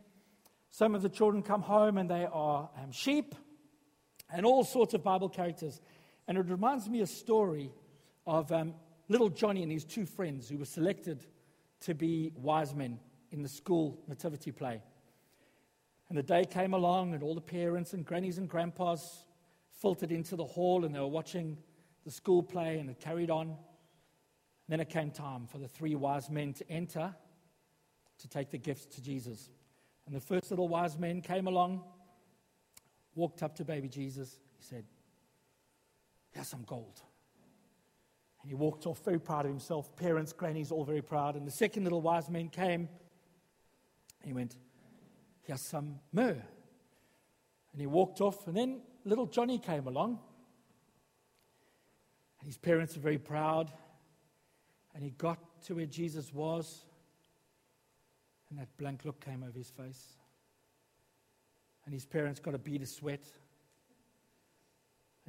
Some 0.72 0.96
of 0.96 1.02
the 1.02 1.10
children 1.10 1.42
come 1.42 1.62
home 1.62 1.98
and 1.98 2.10
they 2.10 2.28
are 2.32 2.70
um, 2.82 2.92
sheep, 2.92 3.36
and 4.32 4.46
all 4.46 4.64
sorts 4.64 4.94
of 4.94 5.04
Bible 5.04 5.30
characters. 5.30 5.82
And 6.30 6.38
it 6.38 6.46
reminds 6.48 6.88
me 6.88 7.02
a 7.02 7.08
story 7.08 7.72
of 8.28 8.52
um, 8.52 8.76
little 9.08 9.30
Johnny 9.30 9.64
and 9.64 9.72
his 9.72 9.84
two 9.84 10.06
friends 10.06 10.48
who 10.48 10.60
were 10.60 10.66
selected 10.66 11.26
to 11.82 11.96
be 11.96 12.32
wise 12.36 12.76
men 12.76 13.00
in 13.32 13.42
the 13.42 13.50
school 13.50 14.00
nativity 14.08 14.52
play. 14.52 14.80
And 16.08 16.16
the 16.16 16.22
day 16.22 16.46
came 16.46 16.76
along, 16.76 17.16
and 17.16 17.24
all 17.24 17.34
the 17.34 17.42
parents 17.42 17.94
and 17.94 18.06
grannies 18.06 18.38
and 18.38 18.48
grandpas 18.48 19.26
filtered 19.82 20.12
into 20.12 20.36
the 20.36 20.46
hall, 20.46 20.86
and 20.86 20.94
they 20.94 21.00
were 21.00 21.08
watching 21.08 21.58
the 22.06 22.12
school 22.12 22.44
play, 22.44 22.78
and 22.78 22.92
it 22.92 23.00
carried 23.00 23.32
on. 23.32 23.48
And 23.48 23.58
then 24.68 24.80
it 24.80 24.90
came 24.90 25.10
time 25.10 25.48
for 25.48 25.58
the 25.58 25.68
three 25.68 25.96
wise 25.96 26.30
men 26.30 26.54
to 26.54 26.70
enter 26.70 27.16
to 28.20 28.28
take 28.28 28.52
the 28.52 28.60
gifts 28.60 28.86
to 28.86 29.02
Jesus. 29.02 29.50
And 30.06 30.16
the 30.16 30.22
first 30.22 30.52
little 30.52 30.68
wise 30.68 30.96
man 30.96 31.22
came 31.22 31.48
along, 31.48 31.82
walked 33.16 33.42
up 33.42 33.56
to 33.56 33.66
baby 33.66 33.90
Jesus. 33.90 34.38
He 34.60 34.64
said, 34.64 34.86
Here's 36.40 36.48
some 36.48 36.64
gold. 36.66 37.02
And 38.42 38.50
he 38.50 38.56
walked 38.56 38.86
off 38.86 39.04
very 39.04 39.20
proud 39.20 39.44
of 39.44 39.52
himself. 39.52 39.94
Parents, 39.98 40.32
grannies, 40.32 40.72
all 40.72 40.86
very 40.86 41.02
proud. 41.02 41.36
And 41.36 41.46
the 41.46 41.52
second 41.52 41.84
little 41.84 42.00
wise 42.00 42.30
man 42.30 42.48
came. 42.48 42.88
He 44.24 44.32
went, 44.32 44.56
Here's 45.42 45.60
some 45.60 46.00
myrrh. 46.14 46.42
And 47.74 47.82
he 47.82 47.88
walked 47.88 48.22
off, 48.22 48.48
and 48.48 48.56
then 48.56 48.80
little 49.04 49.26
Johnny 49.26 49.60
came 49.60 49.86
along. 49.86 50.18
And 52.40 52.48
his 52.48 52.58
parents 52.58 52.96
were 52.96 53.02
very 53.02 53.18
proud. 53.18 53.74
And 54.96 55.04
he 55.04 55.10
got 55.10 55.40
to 55.64 55.76
where 55.76 55.88
Jesus 55.88 56.34
was, 56.34 56.86
and 58.50 58.58
that 58.60 58.70
blank 58.78 59.04
look 59.04 59.20
came 59.20 59.44
over 59.44 59.58
his 59.58 59.72
face. 59.72 60.14
And 61.84 61.94
his 61.94 62.06
parents 62.06 62.40
got 62.40 62.56
a 62.56 62.60
bead 62.60 62.82
of 62.82 62.88
sweat. 62.88 63.26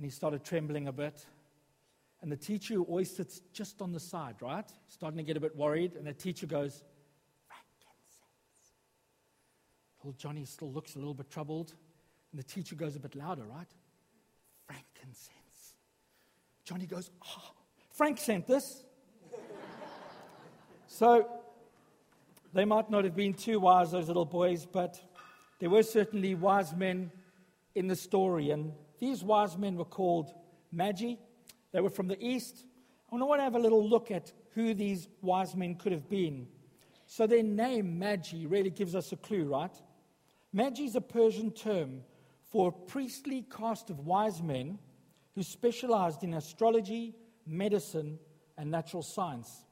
And 0.00 0.06
he 0.06 0.10
started 0.10 0.42
trembling 0.42 0.88
a 0.88 0.92
bit. 0.92 1.26
And 2.22 2.32
the 2.32 2.36
teacher 2.36 2.72
who 2.72 2.84
always 2.84 3.14
sits 3.14 3.42
just 3.52 3.82
on 3.82 3.92
the 3.92 4.00
side, 4.00 4.36
right? 4.40 4.64
Starting 4.88 5.18
to 5.18 5.22
get 5.22 5.36
a 5.36 5.40
bit 5.40 5.54
worried. 5.54 5.94
And 5.94 6.06
the 6.06 6.14
teacher 6.14 6.46
goes, 6.46 6.84
Frankincense. 7.46 8.72
Little 9.98 10.14
Johnny 10.14 10.46
still 10.46 10.72
looks 10.72 10.94
a 10.94 10.98
little 10.98 11.12
bit 11.12 11.30
troubled. 11.30 11.74
And 12.32 12.38
the 12.38 12.42
teacher 12.42 12.76
goes 12.76 12.96
a 12.96 12.98
bit 12.98 13.14
louder, 13.14 13.42
right? 13.44 13.68
Frankincense. 14.66 15.74
Johnny 16.64 16.86
goes, 16.86 17.10
Oh, 17.22 17.52
Frank 17.90 18.16
sent 18.16 18.46
this. 18.46 18.82
so 20.86 21.28
they 22.54 22.64
might 22.64 22.88
not 22.88 23.04
have 23.04 23.14
been 23.14 23.34
too 23.34 23.60
wise, 23.60 23.90
those 23.90 24.08
little 24.08 24.24
boys, 24.24 24.64
but 24.64 24.98
there 25.58 25.68
were 25.68 25.82
certainly 25.82 26.34
wise 26.34 26.74
men 26.74 27.12
in 27.74 27.86
the 27.86 27.96
story. 27.96 28.48
And 28.48 28.72
these 29.00 29.24
wise 29.24 29.56
men 29.56 29.76
were 29.76 29.84
called 29.84 30.32
Magi. 30.70 31.14
They 31.72 31.80
were 31.80 31.90
from 31.90 32.06
the 32.06 32.22
east. 32.24 32.64
I 33.10 33.16
want 33.16 33.40
to 33.40 33.44
have 33.44 33.56
a 33.56 33.58
little 33.58 33.86
look 33.86 34.10
at 34.10 34.32
who 34.54 34.74
these 34.74 35.08
wise 35.20 35.56
men 35.56 35.74
could 35.74 35.92
have 35.92 36.08
been. 36.08 36.46
So 37.06 37.26
their 37.26 37.42
name, 37.42 37.98
Magi, 37.98 38.44
really 38.46 38.70
gives 38.70 38.94
us 38.94 39.10
a 39.10 39.16
clue, 39.16 39.44
right? 39.44 39.74
Magi 40.52 40.84
is 40.84 40.94
a 40.94 41.00
Persian 41.00 41.50
term 41.50 42.02
for 42.50 42.68
a 42.68 42.72
priestly 42.72 43.44
caste 43.50 43.90
of 43.90 44.00
wise 44.00 44.42
men 44.42 44.78
who 45.34 45.42
specialized 45.42 46.22
in 46.22 46.34
astrology, 46.34 47.14
medicine, 47.46 48.18
and 48.56 48.70
natural 48.70 49.02
science. 49.02 49.64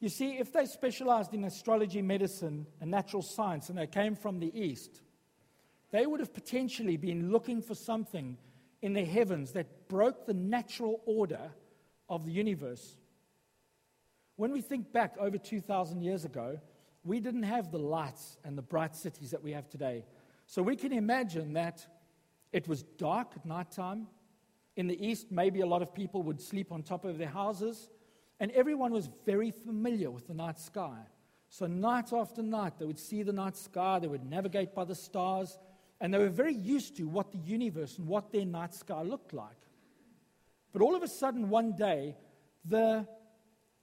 You 0.00 0.08
see, 0.08 0.32
if 0.32 0.52
they 0.52 0.66
specialized 0.66 1.32
in 1.32 1.44
astrology, 1.44 2.02
medicine, 2.02 2.66
and 2.80 2.90
natural 2.90 3.22
science, 3.22 3.68
and 3.68 3.78
they 3.78 3.86
came 3.86 4.16
from 4.16 4.38
the 4.38 4.52
East, 4.58 5.00
they 5.94 6.06
would 6.06 6.18
have 6.18 6.34
potentially 6.34 6.96
been 6.96 7.30
looking 7.30 7.62
for 7.62 7.76
something 7.76 8.36
in 8.82 8.94
the 8.94 9.04
heavens 9.04 9.52
that 9.52 9.86
broke 9.86 10.26
the 10.26 10.34
natural 10.34 11.00
order 11.06 11.52
of 12.08 12.24
the 12.24 12.32
universe. 12.32 12.96
When 14.34 14.50
we 14.50 14.60
think 14.60 14.92
back 14.92 15.14
over 15.20 15.38
2,000 15.38 16.02
years 16.02 16.24
ago, 16.24 16.58
we 17.04 17.20
didn't 17.20 17.44
have 17.44 17.70
the 17.70 17.78
lights 17.78 18.38
and 18.44 18.58
the 18.58 18.62
bright 18.62 18.96
cities 18.96 19.30
that 19.30 19.44
we 19.44 19.52
have 19.52 19.68
today. 19.68 20.04
So 20.46 20.62
we 20.62 20.74
can 20.74 20.92
imagine 20.92 21.52
that 21.52 21.86
it 22.52 22.66
was 22.66 22.82
dark 22.82 23.28
at 23.36 23.46
night 23.46 23.70
time. 23.70 24.08
In 24.74 24.88
the 24.88 25.00
east, 25.00 25.30
maybe 25.30 25.60
a 25.60 25.66
lot 25.66 25.80
of 25.80 25.94
people 25.94 26.24
would 26.24 26.40
sleep 26.40 26.72
on 26.72 26.82
top 26.82 27.04
of 27.04 27.18
their 27.18 27.28
houses, 27.28 27.88
and 28.40 28.50
everyone 28.50 28.90
was 28.90 29.08
very 29.24 29.52
familiar 29.52 30.10
with 30.10 30.26
the 30.26 30.34
night 30.34 30.58
sky. 30.58 30.98
So, 31.50 31.68
night 31.68 32.12
after 32.12 32.42
night, 32.42 32.80
they 32.80 32.84
would 32.84 32.98
see 32.98 33.22
the 33.22 33.32
night 33.32 33.56
sky, 33.56 34.00
they 34.00 34.08
would 34.08 34.28
navigate 34.28 34.74
by 34.74 34.82
the 34.82 34.96
stars, 34.96 35.56
and 36.04 36.12
they 36.12 36.18
were 36.18 36.28
very 36.28 36.52
used 36.52 36.98
to 36.98 37.04
what 37.08 37.32
the 37.32 37.38
universe 37.38 37.96
and 37.96 38.06
what 38.06 38.30
their 38.30 38.44
night 38.44 38.74
sky 38.74 39.00
looked 39.00 39.32
like. 39.32 39.56
But 40.70 40.82
all 40.82 40.94
of 40.94 41.02
a 41.02 41.08
sudden, 41.08 41.48
one 41.48 41.72
day, 41.76 42.14
the, 42.62 43.08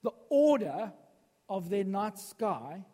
the 0.04 0.12
order 0.30 0.94
of 1.50 1.72
their 1.72 1.84
night 1.84 2.20
sky, 2.20 2.86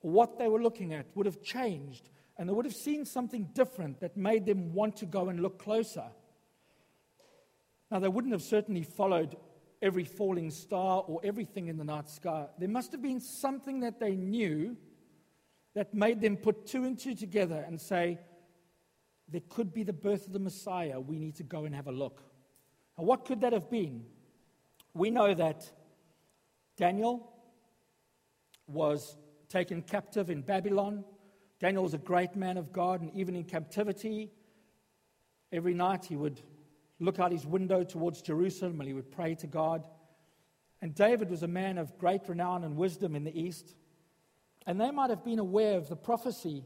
what 0.00 0.38
they 0.38 0.48
were 0.48 0.62
looking 0.62 0.94
at, 0.94 1.04
would 1.14 1.26
have 1.26 1.42
changed, 1.42 2.08
and 2.38 2.48
they 2.48 2.54
would 2.54 2.64
have 2.64 2.74
seen 2.74 3.04
something 3.04 3.50
different 3.52 4.00
that 4.00 4.16
made 4.16 4.46
them 4.46 4.72
want 4.72 4.96
to 4.96 5.04
go 5.04 5.28
and 5.28 5.40
look 5.40 5.58
closer. 5.58 6.06
Now, 7.90 7.98
they 7.98 8.08
wouldn't 8.08 8.32
have 8.32 8.40
certainly 8.40 8.84
followed 8.84 9.36
every 9.82 10.04
falling 10.04 10.50
star 10.50 11.04
or 11.06 11.20
everything 11.22 11.66
in 11.66 11.76
the 11.76 11.84
night 11.84 12.08
sky. 12.08 12.46
There 12.58 12.70
must 12.70 12.90
have 12.92 13.02
been 13.02 13.20
something 13.20 13.80
that 13.80 14.00
they 14.00 14.16
knew 14.16 14.78
that 15.74 15.92
made 15.92 16.22
them 16.22 16.38
put 16.38 16.66
two 16.66 16.84
and 16.84 16.98
two 16.98 17.14
together 17.14 17.62
and 17.68 17.78
say, 17.78 18.18
there 19.32 19.42
could 19.48 19.72
be 19.72 19.82
the 19.82 19.92
birth 19.92 20.26
of 20.26 20.32
the 20.32 20.38
Messiah. 20.38 21.00
We 21.00 21.18
need 21.18 21.36
to 21.36 21.42
go 21.42 21.64
and 21.64 21.74
have 21.74 21.88
a 21.88 21.92
look. 21.92 22.22
And 22.96 23.06
what 23.06 23.24
could 23.24 23.40
that 23.40 23.52
have 23.52 23.70
been? 23.70 24.04
We 24.94 25.10
know 25.10 25.32
that 25.34 25.70
Daniel 26.76 27.32
was 28.66 29.16
taken 29.48 29.82
captive 29.82 30.30
in 30.30 30.42
Babylon. 30.42 31.04
Daniel 31.60 31.82
was 31.82 31.94
a 31.94 31.98
great 31.98 32.36
man 32.36 32.56
of 32.56 32.72
God, 32.72 33.00
and 33.00 33.12
even 33.14 33.36
in 33.36 33.44
captivity, 33.44 34.30
every 35.50 35.74
night 35.74 36.04
he 36.04 36.16
would 36.16 36.40
look 36.98 37.18
out 37.18 37.32
his 37.32 37.46
window 37.46 37.84
towards 37.84 38.22
Jerusalem 38.22 38.80
and 38.80 38.88
he 38.88 38.94
would 38.94 39.10
pray 39.10 39.34
to 39.36 39.46
God. 39.46 39.84
And 40.80 40.94
David 40.94 41.30
was 41.30 41.42
a 41.42 41.48
man 41.48 41.78
of 41.78 41.96
great 41.98 42.28
renown 42.28 42.64
and 42.64 42.76
wisdom 42.76 43.14
in 43.14 43.24
the 43.24 43.38
East. 43.38 43.74
And 44.66 44.80
they 44.80 44.90
might 44.90 45.10
have 45.10 45.24
been 45.24 45.38
aware 45.38 45.76
of 45.76 45.88
the 45.88 45.96
prophecy 45.96 46.64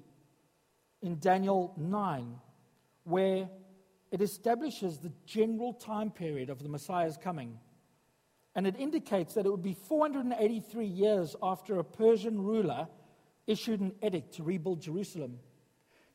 in 1.02 1.18
Daniel 1.18 1.74
9, 1.76 2.36
where 3.06 3.48
it 4.10 4.20
establishes 4.20 4.98
the 4.98 5.12
general 5.24 5.72
time 5.72 6.10
period 6.10 6.50
of 6.50 6.62
the 6.62 6.68
Messiah's 6.68 7.16
coming. 7.16 7.58
And 8.54 8.66
it 8.66 8.76
indicates 8.78 9.34
that 9.34 9.46
it 9.46 9.50
would 9.50 9.62
be 9.62 9.74
483 9.74 10.86
years 10.86 11.36
after 11.42 11.78
a 11.78 11.84
Persian 11.84 12.42
ruler 12.42 12.88
issued 13.46 13.80
an 13.80 13.92
edict 14.02 14.34
to 14.34 14.42
rebuild 14.42 14.80
Jerusalem. 14.80 15.38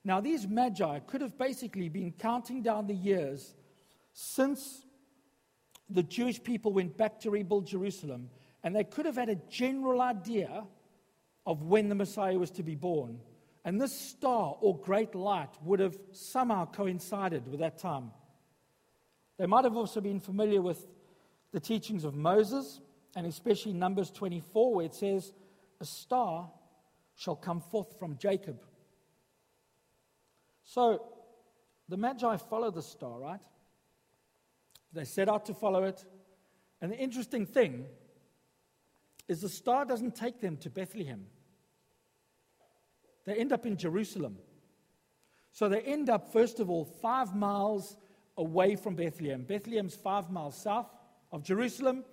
Now, 0.04 0.20
these 0.20 0.48
magi 0.48 1.00
could 1.00 1.22
have 1.22 1.38
basically 1.38 1.88
been 1.88 2.12
counting 2.12 2.62
down 2.62 2.88
the 2.88 2.96
years 2.96 3.56
since 4.14 4.86
the 5.90 6.04
Jewish 6.04 6.44
people 6.44 6.74
went 6.74 6.98
back 6.98 7.20
to 7.22 7.30
rebuild 7.30 7.68
Jerusalem, 7.68 8.30
and 8.64 8.76
they 8.76 8.84
could 8.84 9.06
have 9.06 9.16
had 9.16 9.30
a 9.30 9.36
general 9.50 10.02
idea 10.02 10.66
of 11.46 11.64
when 11.64 11.88
the 11.88 11.96
Messiah 11.96 12.38
was 12.38 12.52
to 12.52 12.64
be 12.64 12.76
born. 12.76 13.20
And 13.64 13.80
this 13.80 13.98
star 13.98 14.58
or 14.60 14.78
great 14.78 15.14
light 15.14 15.50
would 15.64 15.80
have 15.80 15.98
somehow 16.12 16.66
coincided 16.66 17.48
with 17.48 17.60
that 17.60 17.78
time. 17.78 18.12
They 19.38 19.46
might 19.46 19.66
have 19.66 19.78
also 19.78 20.02
been 20.02 20.20
familiar 20.20 20.62
with 20.62 20.88
the 21.52 21.60
teachings 21.60 22.04
of 22.04 22.16
Moses, 22.16 22.80
and 23.16 23.28
especially 23.28 23.74
Numbers 23.74 24.10
24, 24.12 24.76
where 24.76 24.86
it 24.86 24.96
says, 24.96 25.32
A 25.80 25.86
star 25.86 26.50
shall 27.16 27.36
come 27.36 27.62
forth 27.62 28.00
from 28.00 28.18
Jacob. 28.18 28.64
So 30.64 31.04
the 31.90 31.98
Magi 31.98 32.38
follow 32.38 32.72
the 32.72 32.82
star, 32.82 33.20
right? 33.20 33.40
They 34.94 35.04
set 35.04 35.30
out 35.30 35.46
to 35.48 35.54
follow 35.54 35.84
it. 35.84 36.04
And 36.82 36.92
the 36.92 36.98
interesting 36.98 37.46
thing 37.46 37.86
is 39.28 39.42
the 39.42 39.50
star 39.50 39.86
doesn't 39.86 40.16
take 40.16 40.42
them 40.42 40.58
to 40.58 40.70
Bethlehem. 40.70 41.26
They 43.26 43.36
end 43.36 43.52
up 43.54 43.66
in 43.66 43.78
Jerusalem. 43.78 44.38
So 45.52 45.70
they 45.70 45.82
end 45.82 46.10
up, 46.10 46.32
first 46.32 46.60
of 46.60 46.70
all, 46.70 46.86
five 46.86 47.36
miles 47.36 47.98
away 48.38 48.76
from 48.76 48.96
Bethlehem. 48.96 49.44
Bethlehem's 49.44 49.96
five 49.96 50.30
miles 50.32 50.56
south 50.56 50.88
of 51.32 51.44
Jerusalem, 51.44 52.04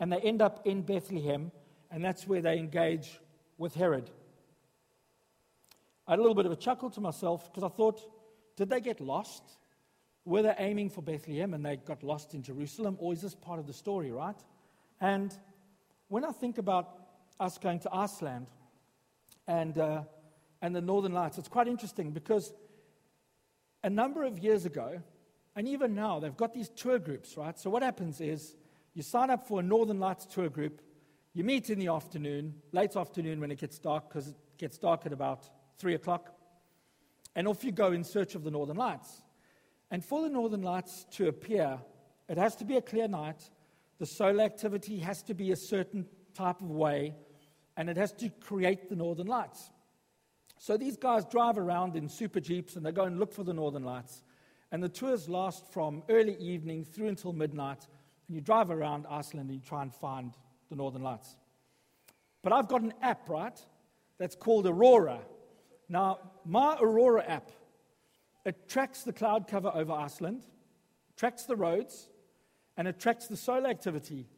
and 0.00 0.12
they 0.12 0.18
end 0.18 0.42
up 0.42 0.66
in 0.66 0.82
Bethlehem, 0.82 1.52
and 1.90 2.04
that's 2.04 2.26
where 2.26 2.40
they 2.40 2.58
engage 2.58 3.20
with 3.58 3.74
Herod. 3.74 4.10
I 6.06 6.12
had 6.12 6.18
a 6.18 6.22
little 6.22 6.34
bit 6.34 6.46
of 6.46 6.52
a 6.52 6.56
chuckle 6.56 6.90
to 6.90 7.00
myself 7.00 7.50
because 7.50 7.64
I 7.64 7.68
thought, 7.68 8.00
did 8.56 8.70
they 8.70 8.80
get 8.80 9.00
lost? 9.00 9.42
Were 10.24 10.42
they 10.42 10.54
aiming 10.58 10.90
for 10.90 11.02
Bethlehem 11.02 11.54
and 11.54 11.64
they 11.64 11.76
got 11.76 12.02
lost 12.02 12.34
in 12.34 12.42
Jerusalem? 12.42 12.96
Or 13.00 13.12
is 13.12 13.22
this 13.22 13.34
part 13.34 13.58
of 13.58 13.66
the 13.66 13.72
story, 13.72 14.10
right? 14.10 14.36
And 15.00 15.36
when 16.08 16.24
I 16.24 16.32
think 16.32 16.58
about 16.58 16.88
us 17.38 17.58
going 17.58 17.80
to 17.80 17.94
Iceland 17.94 18.46
and, 19.46 19.78
uh, 19.78 20.02
and 20.62 20.74
the 20.74 20.80
Northern 20.80 21.12
Lights, 21.12 21.38
it's 21.38 21.48
quite 21.48 21.68
interesting 21.68 22.12
because 22.12 22.52
a 23.82 23.90
number 23.90 24.24
of 24.24 24.38
years 24.38 24.64
ago, 24.64 25.00
and 25.54 25.68
even 25.68 25.94
now, 25.94 26.20
they've 26.20 26.36
got 26.36 26.52
these 26.52 26.68
tour 26.68 26.98
groups, 26.98 27.36
right? 27.36 27.58
So 27.58 27.70
what 27.70 27.82
happens 27.82 28.20
is 28.20 28.54
you 28.94 29.02
sign 29.02 29.30
up 29.30 29.46
for 29.46 29.60
a 29.60 29.62
Northern 29.62 30.00
Lights 30.00 30.26
tour 30.26 30.48
group, 30.48 30.82
you 31.32 31.44
meet 31.44 31.70
in 31.70 31.78
the 31.78 31.88
afternoon, 31.88 32.54
late 32.72 32.96
afternoon 32.96 33.40
when 33.40 33.50
it 33.50 33.58
gets 33.58 33.78
dark, 33.78 34.08
because 34.08 34.28
it 34.28 34.36
gets 34.58 34.78
dark 34.78 35.06
at 35.06 35.12
about 35.12 35.48
3 35.78 35.94
o'clock, 35.94 36.34
and 37.34 37.46
off 37.46 37.64
you 37.64 37.72
go 37.72 37.92
in 37.92 38.04
search 38.04 38.34
of 38.34 38.44
the 38.44 38.50
Northern 38.50 38.76
Lights. 38.76 39.22
And 39.90 40.04
for 40.04 40.22
the 40.22 40.28
northern 40.28 40.62
lights 40.62 41.06
to 41.12 41.28
appear, 41.28 41.78
it 42.28 42.38
has 42.38 42.56
to 42.56 42.64
be 42.64 42.76
a 42.76 42.82
clear 42.82 43.06
night, 43.06 43.50
the 43.98 44.06
solar 44.06 44.42
activity 44.42 44.98
has 44.98 45.22
to 45.24 45.34
be 45.34 45.52
a 45.52 45.56
certain 45.56 46.06
type 46.34 46.60
of 46.60 46.70
way, 46.70 47.14
and 47.76 47.88
it 47.88 47.96
has 47.96 48.12
to 48.14 48.28
create 48.28 48.88
the 48.88 48.96
northern 48.96 49.26
lights. 49.26 49.70
So 50.58 50.76
these 50.76 50.96
guys 50.96 51.24
drive 51.24 51.58
around 51.58 51.96
in 51.96 52.08
super 52.08 52.40
jeeps 52.40 52.76
and 52.76 52.84
they 52.84 52.92
go 52.92 53.04
and 53.04 53.18
look 53.18 53.32
for 53.32 53.44
the 53.44 53.52
northern 53.52 53.84
lights. 53.84 54.22
And 54.72 54.82
the 54.82 54.88
tours 54.88 55.28
last 55.28 55.72
from 55.72 56.02
early 56.08 56.36
evening 56.36 56.84
through 56.84 57.08
until 57.08 57.32
midnight. 57.32 57.86
And 58.26 58.34
you 58.34 58.40
drive 58.40 58.70
around 58.70 59.06
Iceland 59.08 59.50
and 59.50 59.58
you 59.58 59.64
try 59.66 59.82
and 59.82 59.94
find 59.94 60.34
the 60.68 60.76
northern 60.76 61.02
lights. 61.02 61.36
But 62.42 62.52
I've 62.52 62.68
got 62.68 62.82
an 62.82 62.94
app, 63.02 63.28
right? 63.28 63.58
That's 64.18 64.34
called 64.34 64.66
Aurora. 64.66 65.20
Now, 65.88 66.18
my 66.44 66.76
Aurora 66.80 67.24
app 67.24 67.50
it 68.46 68.68
tracks 68.68 69.02
the 69.02 69.12
cloud 69.12 69.48
cover 69.48 69.72
over 69.74 69.92
Iceland, 69.92 70.44
tracks 71.16 71.42
the 71.42 71.56
roads, 71.56 72.08
and 72.76 72.86
it 72.86 73.00
tracks 73.00 73.26
the 73.26 73.36
solar 73.36 73.68
activity. 73.68 74.28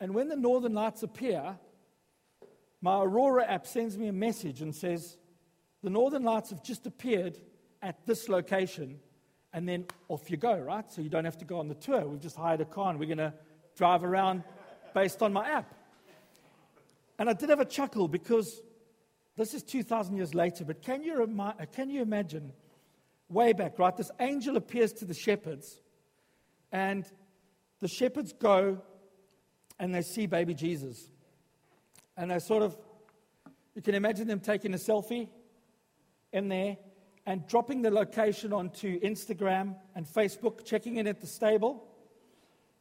And 0.00 0.14
when 0.14 0.26
the 0.28 0.36
northern 0.36 0.74
lights 0.74 1.04
appear, 1.04 1.56
my 2.82 3.04
Aurora 3.04 3.44
app 3.44 3.68
sends 3.68 3.96
me 3.96 4.08
a 4.08 4.12
message 4.12 4.62
and 4.62 4.74
says, 4.74 5.16
The 5.86 5.90
northern 5.90 6.24
lights 6.24 6.50
have 6.50 6.64
just 6.64 6.84
appeared 6.88 7.38
at 7.80 8.04
this 8.06 8.28
location. 8.28 8.98
And 9.52 9.68
then 9.68 9.84
off 10.08 10.28
you 10.28 10.36
go, 10.36 10.58
right? 10.58 10.90
So 10.90 11.00
you 11.00 11.08
don't 11.08 11.24
have 11.24 11.38
to 11.38 11.44
go 11.44 11.60
on 11.60 11.68
the 11.68 11.76
tour. 11.76 12.04
We've 12.08 12.18
just 12.18 12.36
hired 12.36 12.60
a 12.60 12.64
car 12.64 12.90
and 12.90 12.98
we're 12.98 13.06
going 13.06 13.18
to 13.18 13.32
drive 13.76 14.02
around 14.02 14.42
based 14.94 15.22
on 15.22 15.32
my 15.32 15.48
app. 15.48 15.72
And 17.20 17.30
I 17.30 17.34
did 17.34 17.50
have 17.50 17.60
a 17.60 17.64
chuckle 17.64 18.08
because 18.08 18.62
this 19.36 19.54
is 19.54 19.62
2,000 19.62 20.16
years 20.16 20.34
later, 20.34 20.64
but 20.64 20.82
can 20.82 21.04
you, 21.04 21.20
remi- 21.20 21.54
can 21.72 21.88
you 21.88 22.02
imagine 22.02 22.52
way 23.28 23.52
back, 23.52 23.78
right? 23.78 23.96
This 23.96 24.10
angel 24.18 24.56
appears 24.56 24.92
to 24.94 25.04
the 25.04 25.14
shepherds, 25.14 25.82
and 26.72 27.06
the 27.78 27.86
shepherds 27.86 28.32
go 28.32 28.82
and 29.78 29.94
they 29.94 30.02
see 30.02 30.26
baby 30.26 30.52
Jesus. 30.52 31.12
And 32.16 32.32
they 32.32 32.40
sort 32.40 32.64
of, 32.64 32.76
you 33.76 33.82
can 33.82 33.94
imagine 33.94 34.26
them 34.26 34.40
taking 34.40 34.74
a 34.74 34.78
selfie 34.78 35.28
in 36.32 36.48
there 36.48 36.76
and 37.24 37.46
dropping 37.46 37.82
the 37.82 37.90
location 37.90 38.52
onto 38.52 39.00
Instagram 39.00 39.76
and 39.94 40.06
Facebook, 40.06 40.64
checking 40.64 40.96
in 40.96 41.06
at 41.06 41.20
the 41.20 41.26
stable. 41.26 41.88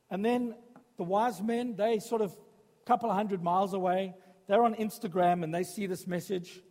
And 0.10 0.24
then 0.24 0.56
the 0.98 1.04
wise 1.04 1.42
men, 1.42 1.76
they 1.76 2.00
sort 2.00 2.22
of 2.22 2.32
a 2.32 2.86
couple 2.86 3.10
of 3.10 3.16
hundred 3.16 3.44
miles 3.44 3.74
away, 3.74 4.14
they're 4.48 4.64
on 4.64 4.76
Instagram 4.76 5.44
and 5.44 5.54
they 5.54 5.64
see 5.64 5.88
this 5.88 6.06
message. 6.06 6.62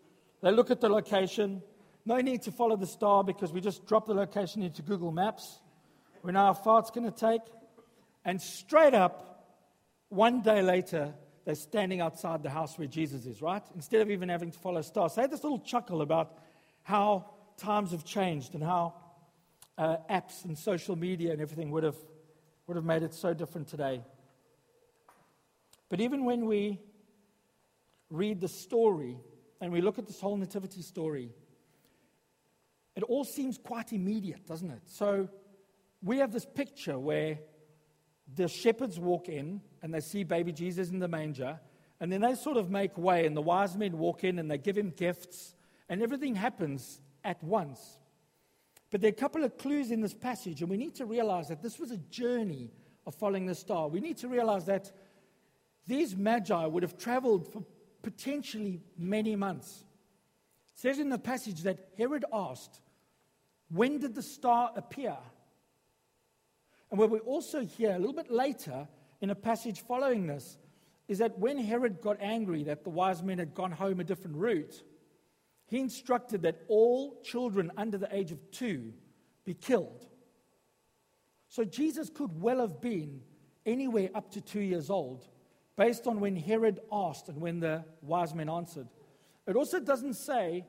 They 0.43 0.53
look 0.53 0.71
at 0.71 0.81
the 0.81 0.89
location 0.89 1.63
no 2.07 2.21
need 2.21 2.43
to 2.43 2.53
follow 2.53 2.77
the 2.77 2.87
star 2.87 3.25
because 3.25 3.53
we 3.53 3.61
just 3.61 3.87
drop 3.87 4.07
the 4.07 4.15
location 4.15 4.63
into 4.63 4.83
Google 4.83 5.11
Maps. 5.11 5.61
We 6.23 6.33
know 6.33 6.41
how 6.41 6.53
far 6.53 6.81
it's 6.81 6.91
going 6.91 7.11
to 7.11 7.19
take. 7.19 7.41
And 8.25 8.41
straight 8.41 8.95
up, 8.95 9.47
one 10.11 10.43
day 10.43 10.61
later, 10.61 11.15
they're 11.47 11.55
standing 11.55 12.01
outside 12.01 12.43
the 12.43 12.51
house 12.51 12.79
where 12.79 12.87
Jesus 12.87 13.25
is, 13.27 13.41
right? 13.41 13.63
Instead 13.75 14.03
of 14.03 14.11
even 14.11 14.29
having 14.29 14.51
to 14.51 14.59
follow 14.59 14.83
stars. 14.83 15.15
So 15.15 15.21
I 15.21 15.23
had 15.23 15.31
this 15.31 15.43
little 15.43 15.61
chuckle 15.61 16.03
about 16.03 16.39
how 16.85 17.27
times 17.57 17.91
have 17.91 18.05
changed 18.05 18.55
and 18.55 18.63
how 18.63 18.95
uh, 19.77 19.97
apps 20.09 20.45
and 20.45 20.57
social 20.57 20.97
media 20.97 21.33
and 21.33 21.41
everything 21.41 21.71
would 21.71 21.83
have, 21.83 21.97
would 22.67 22.77
have 22.77 22.85
made 22.85 23.03
it 23.03 23.13
so 23.13 23.35
different 23.35 23.67
today. 23.69 24.03
But 25.89 26.01
even 26.01 26.25
when 26.25 26.47
we 26.47 26.81
read 28.11 28.41
the 28.41 28.49
story 28.49 29.19
and 29.61 29.73
we 29.73 29.81
look 29.81 29.99
at 29.99 30.07
this 30.07 30.21
whole 30.21 30.37
nativity 30.37 30.83
story, 30.83 31.31
it 32.95 33.03
all 33.03 33.25
seems 33.25 33.59
quite 33.59 33.93
immediate, 33.93 34.47
doesn't 34.47 34.71
it? 34.71 34.83
So 34.87 35.29
we 36.03 36.19
have 36.19 36.33
this 36.33 36.47
picture 36.47 36.99
where 36.99 37.39
the 38.33 38.47
shepherds 38.47 39.01
walk 39.01 39.29
in 39.29 39.61
and 39.83 39.93
they 39.93 40.01
see 40.01 40.23
baby 40.23 40.53
Jesus 40.53 40.91
in 40.91 40.99
the 40.99 41.09
manger, 41.09 41.59
And 42.01 42.13
then 42.13 42.21
they 42.21 42.35
sort 42.35 42.57
of 42.57 42.71
make 42.71 42.99
way, 42.99 43.27
and 43.27 43.37
the 43.37 43.43
wise 43.43 43.77
men 43.77 43.97
walk 43.99 44.25
in 44.25 44.39
and 44.39 44.51
they 44.51 44.59
give 44.59 44.77
him 44.77 44.91
gifts, 44.91 45.55
and 45.95 46.03
everything 46.03 46.35
happens 46.35 47.01
at 47.23 47.41
once. 47.41 48.01
But 48.91 49.01
there 49.01 49.11
are 49.11 49.13
a 49.13 49.17
couple 49.17 49.45
of 49.45 49.57
clues 49.57 49.93
in 49.93 50.01
this 50.01 50.13
passage, 50.13 50.61
and 50.61 50.69
we 50.69 50.77
need 50.77 50.97
to 50.97 51.07
realize 51.07 51.47
that 51.47 51.63
this 51.63 51.79
was 51.79 51.93
a 51.93 51.99
journey 51.99 52.73
of 53.07 53.15
following 53.15 53.47
the 53.47 53.55
star. 53.55 53.87
We 53.87 54.01
need 54.01 54.17
to 54.17 54.27
realize 54.27 54.65
that 54.65 54.91
these 55.87 56.17
magi 56.17 56.67
would 56.67 56.83
have 56.83 56.99
traveled 56.99 57.47
for 57.53 57.63
potentially 58.03 58.81
many 58.99 59.37
months. 59.37 59.85
It 60.75 60.81
says 60.81 60.99
in 60.99 61.11
the 61.11 61.19
passage 61.19 61.63
that 61.63 61.91
Herod 61.97 62.25
asked, 62.33 62.81
When 63.71 64.01
did 64.01 64.17
the 64.17 64.23
star 64.23 64.73
appear? 64.75 65.17
And 66.91 66.99
what 66.99 67.11
we 67.11 67.21
also 67.21 67.61
hear 67.65 67.93
a 67.93 67.99
little 68.01 68.13
bit 68.13 68.33
later 68.33 68.89
in 69.21 69.31
a 69.31 69.37
passage 69.37 69.83
following 69.83 70.27
this 70.27 70.59
is 71.07 71.19
that 71.19 71.39
when 71.39 71.57
Herod 71.57 72.01
got 72.01 72.17
angry 72.21 72.65
that 72.65 72.83
the 72.83 72.91
wise 72.91 73.23
men 73.23 73.39
had 73.39 73.55
gone 73.55 73.71
home 73.71 74.01
a 74.01 74.05
different 74.05 74.37
route, 74.37 74.83
he 75.67 75.81
instructed 75.81 76.43
that 76.43 76.63
all 76.69 77.21
children 77.23 77.73
under 77.77 77.99
the 77.99 78.15
age 78.15 78.33
of 78.33 78.51
two 78.51 78.93
be 79.45 79.55
killed. 79.55 80.07
So 81.49 81.65
Jesus 81.65 82.11
could 82.11 82.41
well 82.41 82.61
have 82.61 82.81
been 82.81 83.21
anywhere 83.65 84.11
up 84.15 84.31
to 84.33 84.41
two 84.41 84.61
years 84.61 84.91
old, 84.91 85.27
based 85.77 86.07
on 86.07 86.21
when 86.21 86.37
Herod 86.37 86.81
asked 86.93 87.29
and 87.29 87.41
when 87.41 87.61
the 87.61 87.85
wise 88.03 88.35
men 88.35 88.51
answered. 88.51 88.89
It 89.47 89.57
also 89.57 89.81
doesn't 89.81 90.15
say 90.15 90.65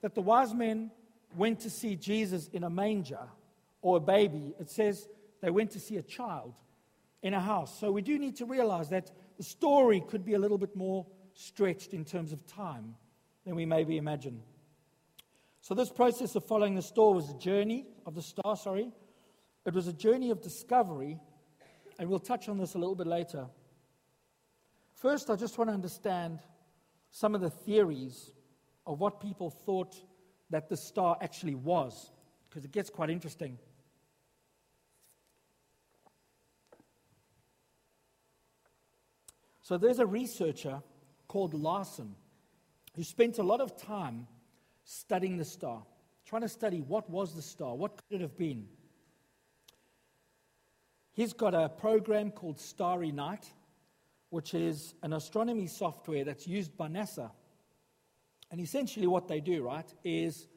that 0.00 0.14
the 0.14 0.22
wise 0.22 0.54
men 0.54 0.90
went 1.36 1.60
to 1.60 1.70
see 1.70 1.96
Jesus 1.96 2.48
in 2.48 2.64
a 2.64 2.70
manger 2.70 3.28
or 3.82 3.98
a 3.98 4.00
baby. 4.00 4.54
It 4.58 4.70
says 4.70 5.08
they 5.40 5.50
went 5.50 5.72
to 5.72 5.80
see 5.80 5.96
a 5.96 6.02
child 6.02 6.54
in 7.22 7.34
a 7.34 7.40
house. 7.40 7.78
So 7.78 7.90
we 7.92 8.02
do 8.02 8.18
need 8.18 8.36
to 8.36 8.46
realize 8.46 8.88
that 8.90 9.10
the 9.36 9.42
story 9.42 10.02
could 10.08 10.24
be 10.24 10.34
a 10.34 10.38
little 10.38 10.58
bit 10.58 10.74
more 10.74 11.06
stretched 11.34 11.92
in 11.92 12.04
terms 12.04 12.32
of 12.32 12.46
time 12.46 12.94
than 13.48 13.56
we 13.56 13.64
maybe 13.64 13.96
imagine. 13.96 14.42
So 15.62 15.74
this 15.74 15.90
process 15.90 16.34
of 16.36 16.44
following 16.44 16.74
the 16.74 16.82
star 16.82 17.12
was 17.14 17.30
a 17.30 17.38
journey 17.38 17.86
of 18.06 18.14
the 18.14 18.22
star, 18.22 18.56
sorry. 18.56 18.92
It 19.64 19.74
was 19.74 19.86
a 19.86 19.92
journey 19.92 20.30
of 20.30 20.42
discovery, 20.42 21.18
and 21.98 22.08
we'll 22.08 22.18
touch 22.18 22.48
on 22.48 22.58
this 22.58 22.74
a 22.74 22.78
little 22.78 22.94
bit 22.94 23.06
later. 23.06 23.46
First, 24.94 25.30
I 25.30 25.36
just 25.36 25.56
want 25.56 25.70
to 25.70 25.74
understand 25.74 26.40
some 27.10 27.34
of 27.34 27.40
the 27.40 27.48
theories 27.48 28.32
of 28.86 29.00
what 29.00 29.20
people 29.20 29.50
thought 29.50 29.96
that 30.50 30.68
the 30.68 30.76
star 30.76 31.16
actually 31.22 31.54
was, 31.54 32.12
because 32.48 32.64
it 32.66 32.72
gets 32.72 32.90
quite 32.90 33.08
interesting. 33.08 33.58
So 39.62 39.78
there's 39.78 39.98
a 39.98 40.06
researcher 40.06 40.82
called 41.26 41.54
Larson 41.54 42.14
who 42.94 43.02
spent 43.02 43.38
a 43.38 43.42
lot 43.42 43.60
of 43.60 43.76
time 43.76 44.26
studying 44.84 45.36
the 45.36 45.44
star, 45.44 45.82
trying 46.26 46.42
to 46.42 46.48
study 46.48 46.80
what 46.80 47.08
was 47.10 47.34
the 47.34 47.42
star, 47.42 47.74
what 47.74 47.96
could 47.96 48.16
it 48.16 48.20
have 48.20 48.36
been. 48.36 48.66
He's 51.12 51.32
got 51.32 51.54
a 51.54 51.68
program 51.68 52.30
called 52.30 52.60
Starry 52.60 53.12
Night, 53.12 53.52
which 54.30 54.54
is 54.54 54.94
an 55.02 55.12
astronomy 55.12 55.66
software 55.66 56.24
that's 56.24 56.46
used 56.46 56.76
by 56.76 56.88
NASA. 56.88 57.30
And 58.50 58.60
essentially, 58.60 59.06
what 59.06 59.28
they 59.28 59.40
do, 59.40 59.64
right, 59.64 59.92
is 60.04 60.48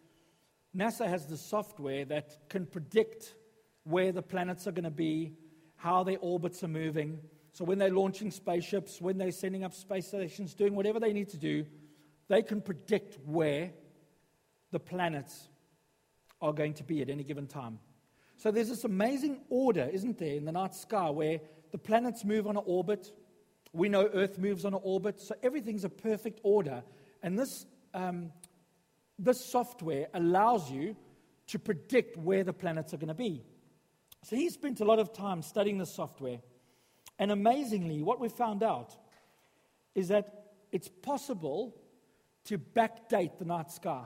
NASA 0.75 1.07
has 1.07 1.25
the 1.25 1.37
software 1.37 2.05
that 2.05 2.37
can 2.49 2.65
predict 2.65 3.35
where 3.83 4.11
the 4.11 4.21
planets 4.21 4.67
are 4.67 4.71
going 4.71 4.83
to 4.83 4.91
be, 4.91 5.33
how 5.75 6.03
their 6.03 6.17
orbits 6.21 6.63
are 6.63 6.67
moving, 6.67 7.19
so 7.53 7.65
when 7.65 7.77
they're 7.77 7.91
launching 7.91 8.31
spaceships, 8.31 9.01
when 9.01 9.17
they're 9.17 9.31
sending 9.31 9.63
up 9.63 9.73
space 9.73 10.07
stations, 10.07 10.53
doing 10.53 10.73
whatever 10.73 10.99
they 10.99 11.11
need 11.11 11.29
to 11.29 11.37
do, 11.37 11.65
they 12.31 12.41
can 12.41 12.61
predict 12.61 13.17
where 13.25 13.71
the 14.71 14.79
planets 14.79 15.49
are 16.41 16.53
going 16.53 16.73
to 16.75 16.81
be 16.81 17.01
at 17.01 17.09
any 17.09 17.25
given 17.25 17.45
time. 17.45 17.77
So 18.37 18.51
there's 18.51 18.69
this 18.69 18.85
amazing 18.85 19.41
order, 19.49 19.89
isn't 19.91 20.17
there, 20.17 20.35
in 20.35 20.45
the 20.45 20.53
night 20.53 20.73
sky 20.73 21.09
where 21.09 21.41
the 21.73 21.77
planets 21.77 22.23
move 22.23 22.47
on 22.47 22.55
an 22.55 22.63
orbit. 22.65 23.11
We 23.73 23.89
know 23.89 24.09
Earth 24.13 24.39
moves 24.39 24.63
on 24.63 24.73
an 24.73 24.79
orbit, 24.81 25.19
so 25.19 25.35
everything's 25.43 25.83
a 25.83 25.89
perfect 25.89 26.39
order. 26.43 26.83
And 27.21 27.37
this, 27.37 27.65
um, 27.93 28.31
this 29.19 29.43
software 29.43 30.07
allows 30.13 30.71
you 30.71 30.95
to 31.47 31.59
predict 31.59 32.15
where 32.15 32.45
the 32.45 32.53
planets 32.53 32.93
are 32.93 32.97
going 32.97 33.09
to 33.09 33.13
be. 33.13 33.43
So 34.23 34.37
he 34.37 34.49
spent 34.49 34.79
a 34.79 34.85
lot 34.85 34.99
of 34.99 35.11
time 35.11 35.41
studying 35.41 35.79
this 35.79 35.93
software. 35.93 36.39
And 37.19 37.29
amazingly, 37.29 38.01
what 38.01 38.21
we 38.21 38.29
found 38.29 38.63
out 38.63 38.95
is 39.95 40.07
that 40.07 40.53
it's 40.71 40.87
possible 40.87 41.75
to 42.45 42.57
backdate 42.57 43.37
the 43.37 43.45
night 43.45 43.71
sky. 43.71 44.05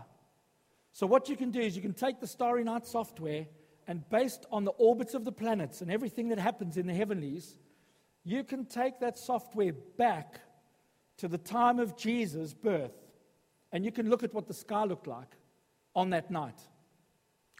So, 0.92 1.06
what 1.08 1.30
you 1.30 1.36
can 1.36 1.52
do 1.52 1.60
is 1.60 1.76
you 1.76 1.82
can 1.82 1.94
take 1.94 2.20
the 2.20 2.28
Starry 2.28 2.64
Night 2.64 2.86
software, 2.86 3.48
and 3.88 4.08
based 4.10 4.46
on 4.52 4.64
the 4.64 4.72
orbits 4.72 5.14
of 5.14 5.26
the 5.26 5.32
planets 5.32 5.82
and 5.82 5.92
everything 5.92 6.30
that 6.30 6.40
happens 6.40 6.78
in 6.78 6.88
the 6.88 6.94
heavenlies, 6.94 7.58
you 8.24 8.44
can 8.44 8.66
take 8.66 9.00
that 9.00 9.18
software 9.18 9.74
back 9.98 10.40
to 11.18 11.28
the 11.28 11.38
time 11.38 11.80
of 11.80 11.98
Jesus' 11.98 12.54
birth, 12.54 12.96
and 13.72 13.86
you 13.86 13.92
can 13.92 14.10
look 14.10 14.24
at 14.24 14.34
what 14.34 14.48
the 14.48 14.54
sky 14.54 14.84
looked 14.84 15.08
like 15.08 15.36
on 15.96 16.10
that 16.12 16.32
night 16.32 16.60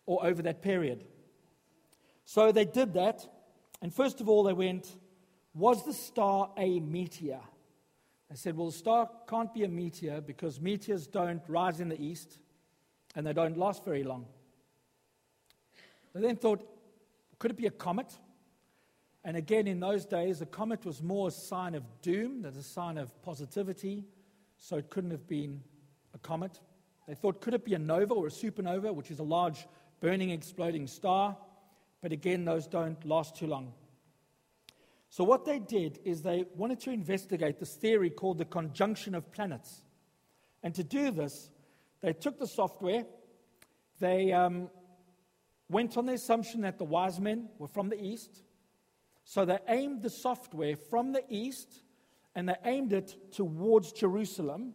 or 0.06 0.26
over 0.26 0.42
that 0.42 0.62
period. 0.62 1.06
So 2.26 2.52
they 2.52 2.66
did 2.66 2.94
that, 2.94 3.28
and 3.82 3.94
first 3.94 4.22
of 4.22 4.30
all, 4.30 4.44
they 4.44 4.54
went 4.54 4.88
was 5.54 5.86
the 5.86 5.94
star 5.94 6.52
a 6.58 6.82
meteor? 6.82 7.40
I 8.32 8.36
said, 8.36 8.58
Well, 8.58 8.68
the 8.68 8.78
star 8.78 9.10
can't 9.28 9.54
be 9.54 9.64
a 9.64 9.68
meteor 9.68 10.22
because 10.22 10.60
meteors 10.60 11.08
don't 11.08 11.42
rise 11.48 11.80
in 11.80 11.90
the 11.90 12.02
east 12.02 12.40
and 13.16 13.26
they 13.26 13.34
don't 13.34 13.58
last 13.58 13.86
very 13.86 14.04
long. 14.04 14.26
They 16.14 16.22
then 16.22 16.36
thought, 16.36 16.68
Could 17.40 17.52
it 17.52 17.58
be 17.58 17.68
a 17.68 17.72
comet? 17.72 18.18
And 19.24 19.36
again, 19.36 19.68
in 19.68 19.80
those 19.80 20.06
days, 20.06 20.42
a 20.42 20.46
comet 20.46 20.86
was 20.86 21.02
more 21.02 21.30
a 21.30 21.32
sign 21.32 21.74
of 21.74 21.84
doom 22.04 22.44
than 22.44 22.56
a 22.56 22.62
sign 22.62 23.00
of 23.00 23.20
positivity, 23.24 24.06
so 24.58 24.78
it 24.78 24.92
couldn't 24.92 25.10
have 25.10 25.28
been 25.28 25.64
a 26.14 26.20
comet. 26.20 26.60
They 27.08 27.16
thought, 27.16 27.42
could 27.42 27.56
it 27.56 27.66
be 27.66 27.74
a 27.74 27.80
nova 27.80 28.14
or 28.14 28.28
a 28.28 28.30
supernova, 28.30 28.94
which 28.94 29.10
is 29.10 29.18
a 29.18 29.24
large 29.24 29.68
burning, 30.00 30.30
exploding 30.30 30.86
star? 30.86 31.36
But 32.04 32.12
again, 32.12 32.46
those 32.46 32.68
don't 32.68 33.04
last 33.04 33.36
too 33.36 33.48
long. 33.48 33.74
So, 35.10 35.24
what 35.24 35.46
they 35.46 35.60
did 35.60 36.00
is 36.04 36.22
they 36.22 36.46
wanted 36.56 36.80
to 36.82 36.92
investigate 36.92 37.60
this 37.60 37.76
theory 37.76 38.10
called 38.10 38.38
the 38.38 38.46
conjunction 38.46 39.16
of 39.16 39.32
planets. 39.32 39.82
And 40.64 40.74
to 40.76 40.84
do 40.84 41.12
this, 41.12 41.50
they 42.02 42.14
took 42.14 42.40
the 42.40 42.48
software, 42.48 43.06
they 44.00 44.34
um, 44.34 44.70
went 45.70 45.98
on 45.98 46.06
the 46.06 46.14
assumption 46.14 46.62
that 46.62 46.78
the 46.78 46.86
wise 46.86 47.20
men 47.20 47.50
were 47.58 47.68
from 47.68 47.90
the 47.90 48.02
east. 48.02 48.44
So, 49.24 49.46
they 49.46 49.60
aimed 49.68 50.02
the 50.02 50.10
software 50.10 50.76
from 50.76 51.12
the 51.14 51.24
east 51.30 51.82
and 52.36 52.50
they 52.50 52.56
aimed 52.66 52.92
it 52.92 53.16
towards 53.32 53.94
Jerusalem 53.94 54.74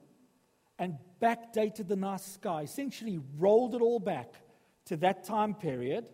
and 0.78 0.96
backdated 1.20 1.88
the 1.88 1.96
night 1.96 2.22
sky, 2.22 2.62
essentially 2.62 3.20
rolled 3.38 3.74
it 3.74 3.82
all 3.82 4.00
back 4.00 4.32
to 4.86 4.96
that 4.96 5.24
time 5.24 5.54
period 5.54 6.06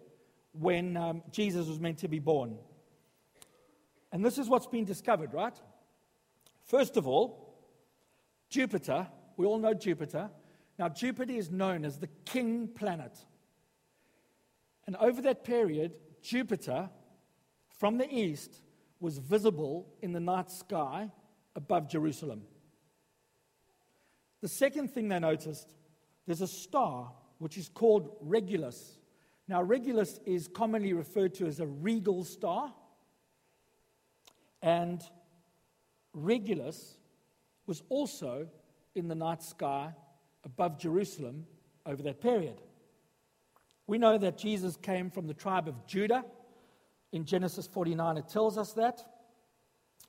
when 0.52 0.96
um, 0.96 1.22
Jesus 1.30 1.68
was 1.68 1.78
meant 1.78 1.98
to 1.98 2.08
be 2.08 2.18
born. 2.18 2.58
And 4.16 4.24
this 4.24 4.38
is 4.38 4.48
what's 4.48 4.66
been 4.66 4.86
discovered, 4.86 5.34
right? 5.34 5.52
First 6.64 6.96
of 6.96 7.06
all, 7.06 7.54
Jupiter, 8.48 9.08
we 9.36 9.44
all 9.44 9.58
know 9.58 9.74
Jupiter. 9.74 10.30
Now, 10.78 10.88
Jupiter 10.88 11.34
is 11.34 11.50
known 11.50 11.84
as 11.84 11.98
the 11.98 12.08
king 12.24 12.66
planet. 12.66 13.12
And 14.86 14.96
over 14.96 15.20
that 15.20 15.44
period, 15.44 15.96
Jupiter 16.22 16.88
from 17.78 17.98
the 17.98 18.10
east 18.10 18.62
was 19.00 19.18
visible 19.18 19.86
in 20.00 20.12
the 20.12 20.20
night 20.20 20.50
sky 20.50 21.10
above 21.54 21.86
Jerusalem. 21.86 22.44
The 24.40 24.48
second 24.48 24.92
thing 24.92 25.08
they 25.08 25.18
noticed, 25.18 25.74
there's 26.24 26.40
a 26.40 26.48
star 26.48 27.12
which 27.36 27.58
is 27.58 27.68
called 27.68 28.16
Regulus. 28.22 28.96
Now, 29.46 29.60
Regulus 29.60 30.20
is 30.24 30.48
commonly 30.48 30.94
referred 30.94 31.34
to 31.34 31.46
as 31.46 31.60
a 31.60 31.66
regal 31.66 32.24
star. 32.24 32.72
And 34.66 35.00
Regulus 36.12 36.96
was 37.68 37.84
also 37.88 38.48
in 38.96 39.06
the 39.06 39.14
night 39.14 39.44
sky 39.44 39.92
above 40.44 40.76
Jerusalem 40.76 41.46
over 41.86 42.02
that 42.02 42.20
period. 42.20 42.60
We 43.86 43.98
know 43.98 44.18
that 44.18 44.36
Jesus 44.36 44.76
came 44.76 45.08
from 45.08 45.28
the 45.28 45.34
tribe 45.34 45.68
of 45.68 45.86
Judah. 45.86 46.24
In 47.12 47.24
Genesis 47.24 47.68
49, 47.68 48.16
it 48.16 48.28
tells 48.28 48.58
us 48.58 48.72
that. 48.72 49.04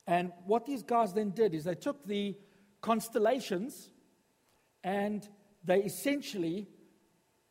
And 0.08 0.32
what 0.48 0.65
these 0.65 0.82
guys 0.82 1.13
then 1.13 1.30
did 1.30 1.54
is 1.54 1.65
they 1.65 1.76
took 1.76 2.08
the 2.08 2.36
constellations 2.82 3.91
and 4.84 5.30
they 5.65 5.84
essentially 5.84 6.67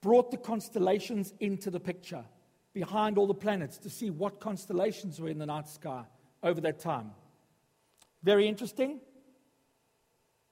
brought 0.01 0.33
the 0.33 0.39
constellations 0.39 1.35
into 1.39 1.71
the 1.71 1.79
picture 1.79 2.25
behind 2.73 3.17
all 3.17 3.29
the 3.29 3.35
planets 3.35 3.79
to 3.79 3.91
see 3.91 4.11
what 4.11 4.41
constellations 4.41 5.21
were 5.21 5.29
in 5.29 5.39
the 5.39 5.47
night 5.47 5.69
sky 5.69 6.05
over 6.43 6.61
that 6.63 6.79
time. 6.79 7.11
Very 8.23 8.49
interesting. 8.49 9.01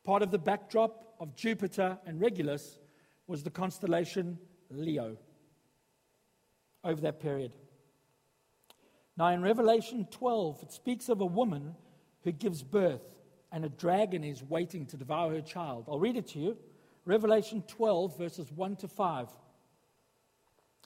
Part 0.05 0.23
of 0.23 0.31
the 0.31 0.38
backdrop 0.38 1.14
of 1.20 1.35
Jupiter 1.35 1.99
and 2.07 2.20
Regulus 2.20 2.79
was 3.27 3.42
the 3.42 3.51
constellation 3.51 4.38
Leo 4.70 5.16
over 6.83 7.01
that 7.01 7.20
period. 7.20 7.55
Now, 9.16 9.29
in 9.29 9.42
Revelation 9.42 10.07
12, 10.11 10.64
it 10.64 10.73
speaks 10.73 11.09
of 11.09 11.20
a 11.20 11.27
woman 11.27 11.75
who 12.25 12.33
gives 12.33 12.62
birth, 12.62 13.03
and 13.53 13.64
a 13.64 13.68
dragon 13.68 14.25
is 14.25 14.42
waiting 14.42 14.87
to 14.87 14.97
devour 14.97 15.33
her 15.33 15.40
child. 15.40 15.85
I'll 15.88 16.01
read 16.01 16.16
it 16.16 16.27
to 16.29 16.40
you. 16.40 16.57
Revelation 17.05 17.62
12, 17.68 18.18
verses 18.18 18.51
1 18.51 18.77
to 18.77 18.88
5. 18.88 19.29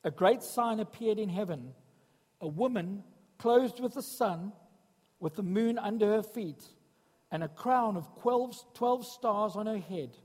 A 0.04 0.10
great 0.10 0.42
sign 0.42 0.78
appeared 0.80 1.18
in 1.18 1.28
heaven 1.28 1.72
a 2.40 2.48
woman 2.48 3.02
clothed 3.38 3.80
with 3.80 3.94
the 3.94 4.02
sun, 4.02 4.52
with 5.20 5.34
the 5.34 5.42
moon 5.42 5.78
under 5.78 6.06
her 6.06 6.22
feet, 6.22 6.62
and 7.30 7.42
a 7.42 7.48
crown 7.48 7.96
of 7.96 8.08
12, 8.20 8.74
12 8.74 9.06
stars 9.06 9.56
on 9.56 9.66
her 9.66 9.78
head. 9.78 10.16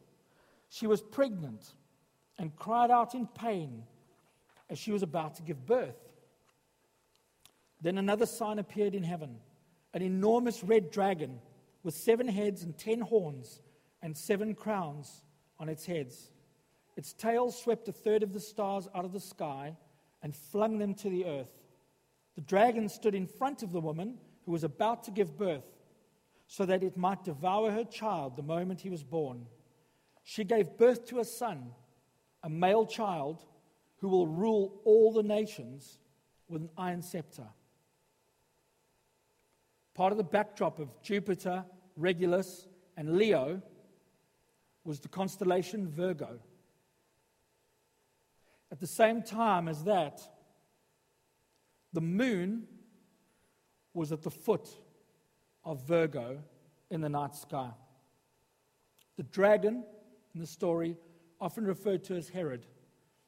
She 0.70 0.88
was 0.88 1.02
pregnant 1.02 1.74
and 2.38 2.56
cried 2.56 2.92
out 2.92 3.14
in 3.14 3.28
pain 3.28 3.84
as 4.70 4.80
she 4.80 4.92
was 4.92 5.04
about 5.04 5.36
to 5.36 5.44
give 5.44 5.66
birth. 5.66 5.98
Then 7.82 7.98
another 7.98 8.26
sign 8.26 8.60
appeared 8.60 8.96
in 8.96 9.04
heaven 9.04 9.38
an 9.94 10.02
enormous 10.02 10.64
red 10.64 10.90
dragon 10.90 11.40
with 11.84 11.94
seven 11.94 12.28
heads 12.28 12.64
and 12.64 12.76
ten 12.78 13.02
horns 13.02 13.62
and 14.02 14.18
seven 14.18 14.56
crowns 14.56 15.24
on 15.60 15.70
its 15.70 15.86
heads. 15.86 16.32
Its 16.96 17.14
tail 17.14 17.52
swept 17.52 17.88
a 17.88 17.92
third 17.92 18.24
of 18.24 18.34
the 18.34 18.40
stars 18.40 18.88
out 18.96 19.06
of 19.06 19.14
the 19.14 19.20
sky 19.20 19.76
and 20.24 20.36
flung 20.36 20.78
them 20.78 20.96
to 20.96 21.10
the 21.10 21.26
earth. 21.26 21.52
The 22.36 22.42
dragon 22.42 22.90
stood 22.90 23.14
in 23.14 23.28
front 23.28 23.62
of 23.62 23.72
the 23.72 23.82
woman 23.82 24.18
who 24.46 24.52
was 24.52 24.64
about 24.64 25.04
to 25.06 25.12
give 25.12 25.38
birth, 25.38 25.66
so 26.48 26.66
that 26.66 26.84
it 26.84 26.98
might 26.98 27.24
devour 27.24 27.72
her 27.72 27.84
child 27.84 28.36
the 28.36 28.44
moment 28.44 28.82
he 28.82 28.90
was 28.90 29.04
born. 29.04 29.46
She 30.24 30.44
gave 30.44 30.78
birth 30.78 31.06
to 31.08 31.20
a 31.20 31.26
son, 31.26 31.72
a 32.44 32.50
male 32.50 32.86
child, 32.86 33.44
who 33.98 34.10
will 34.10 34.28
rule 34.28 34.82
all 34.84 35.14
the 35.14 35.24
nations 35.24 36.00
with 36.48 36.62
an 36.62 36.70
iron 36.78 37.02
scepter. 37.02 37.48
Part 39.94 40.12
of 40.12 40.18
the 40.18 40.24
backdrop 40.24 40.80
of 40.80 40.90
Jupiter, 41.02 41.66
Regulus, 41.96 42.68
and 42.98 43.18
Leo 43.18 43.62
was 44.84 45.00
the 45.00 45.08
constellation 45.08 45.88
Virgo. 45.88 46.40
At 48.72 48.80
the 48.80 48.88
same 48.88 49.22
time 49.22 49.68
as 49.68 49.84
that, 49.84 50.22
the 51.94 52.02
moon 52.02 52.68
was 53.94 54.12
at 54.12 54.22
the 54.22 54.32
foot 54.32 54.70
of 55.64 55.88
Virgo 55.88 56.40
in 56.90 57.02
the 57.02 57.10
night 57.10 57.36
sky. 57.36 57.72
The 59.18 59.24
dragon 59.24 59.84
in 60.34 60.40
the 60.42 60.48
story, 60.48 60.98
often 61.40 61.66
referred 61.66 62.04
to 62.06 62.16
as 62.16 62.30
Herod, 62.30 62.66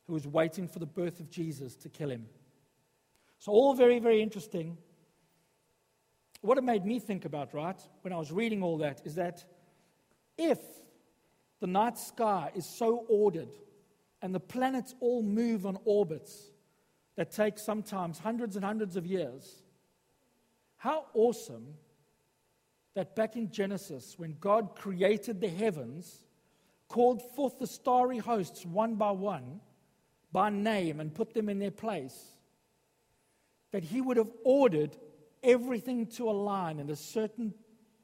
who 0.08 0.13
was 0.13 0.25
waiting 0.25 0.67
for 0.67 0.80
the 0.80 0.86
birth 0.86 1.19
of 1.19 1.30
Jesus 1.30 1.75
to 1.78 1.89
kill 1.89 2.10
him. 2.10 2.25
So, 3.39 3.51
all 3.51 3.73
very, 3.73 3.99
very 3.99 4.21
interesting 4.21 4.78
what 6.45 6.58
it 6.60 6.63
made 6.63 6.86
me 6.86 6.99
think 6.99 7.25
about, 7.25 7.54
right, 7.54 7.80
when 8.01 8.13
I 8.13 8.17
was 8.17 8.32
reading 8.32 8.62
all 8.62 8.78
that, 8.78 9.01
is 9.04 9.15
that 9.15 9.43
if 10.38 10.60
the 11.60 11.67
night 11.67 11.97
sky 11.97 12.51
is 12.54 12.67
so 12.67 13.06
ordered 13.10 13.49
and 14.21 14.34
the 14.34 14.39
planets 14.39 14.93
all 14.99 15.23
move 15.23 15.65
on 15.65 15.78
orbits 15.86 16.51
that 17.15 17.32
take 17.32 17.58
sometimes 17.58 18.19
hundreds 18.19 18.56
and 18.56 18.63
hundreds 18.63 18.95
of 18.95 19.08
years, 19.08 19.63
how 20.86 21.06
awesome 21.15 21.65
that 22.93 23.15
back 23.15 23.36
in 23.36 23.50
Genesis, 23.50 24.13
when 24.19 24.38
God 24.39 24.76
created 24.76 25.41
the 25.41 25.50
heavens, 25.50 26.21
called 26.88 27.24
forth 27.36 27.58
the 27.58 27.65
starry 27.65 28.19
hosts 28.19 28.63
one 28.67 28.93
by 28.93 29.10
one, 29.10 29.62
by 30.32 30.52
name, 30.52 31.00
and 31.00 31.12
put 31.12 31.34
them 31.34 31.50
in 31.50 31.58
their 31.58 31.71
place, 31.71 32.15
that 33.71 33.84
He 33.84 34.00
would 34.00 34.17
have 34.17 34.32
ordered 34.43 34.95
everything 35.41 36.06
to 36.06 36.30
align 36.30 36.78
in 36.80 36.88
a 36.91 36.95
certain 36.95 37.56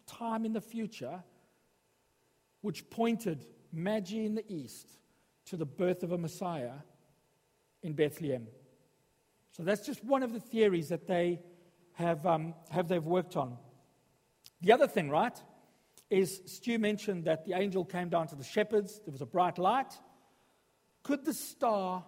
time 0.07 0.43
in 0.43 0.51
the 0.51 0.59
future, 0.59 1.23
which 2.61 2.89
pointed 2.89 3.45
Magi 3.71 4.17
in 4.17 4.33
the 4.33 4.51
east 4.51 4.87
to 5.45 5.55
the 5.55 5.67
birth 5.67 6.01
of 6.01 6.13
a 6.13 6.17
Messiah 6.17 6.79
in 7.83 7.93
Bethlehem. 7.93 8.47
So 9.51 9.61
that's 9.61 9.85
just 9.85 10.03
one 10.03 10.23
of 10.23 10.33
the 10.33 10.39
theories 10.39 10.89
that 10.89 11.05
they 11.05 11.41
have, 11.93 12.25
um, 12.25 12.53
have 12.69 12.87
they've 12.87 13.03
worked 13.03 13.35
on. 13.35 13.57
The 14.61 14.71
other 14.71 14.87
thing, 14.87 15.09
right, 15.09 15.37
is 16.09 16.41
Stu 16.45 16.77
mentioned 16.77 17.25
that 17.25 17.45
the 17.45 17.53
angel 17.53 17.85
came 17.85 18.09
down 18.09 18.27
to 18.27 18.35
the 18.35 18.43
shepherds. 18.43 18.99
There 19.05 19.11
was 19.11 19.21
a 19.21 19.25
bright 19.25 19.57
light. 19.57 19.97
Could 21.03 21.25
the 21.25 21.33
star 21.33 22.05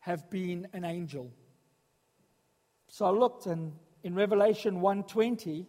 have 0.00 0.28
been 0.30 0.66
an 0.72 0.84
angel? 0.84 1.32
So 2.88 3.04
I 3.04 3.10
looked, 3.10 3.46
and 3.46 3.74
in 4.02 4.14
Revelation 4.14 4.80
1:20, 4.80 5.66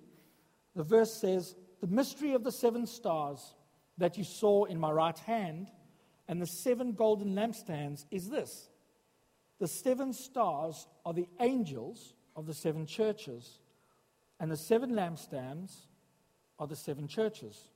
the 0.73 0.83
verse 0.83 1.13
says, 1.13 1.55
"The 1.81 1.87
mystery 1.87 2.33
of 2.33 2.43
the 2.43 2.51
seven 2.51 2.85
stars 2.85 3.55
that 3.97 4.17
you 4.17 4.23
saw 4.23 4.65
in 4.65 4.79
my 4.79 4.91
right 4.91 5.17
hand 5.19 5.71
and 6.27 6.41
the 6.41 6.47
seven 6.47 6.93
golden 6.93 7.35
lampstands 7.35 8.05
is 8.09 8.29
this: 8.29 8.69
the 9.59 9.67
seven 9.67 10.13
stars 10.13 10.87
are 11.05 11.13
the 11.13 11.27
angels 11.39 12.13
of 12.37 12.45
the 12.45 12.53
seven 12.53 12.85
churches, 12.85 13.59
and 14.39 14.49
the 14.49 14.55
seven 14.55 14.91
lampstands 14.91 15.87
are 16.57 16.67
the 16.67 16.75
seven 16.75 17.07
churches." 17.07 17.67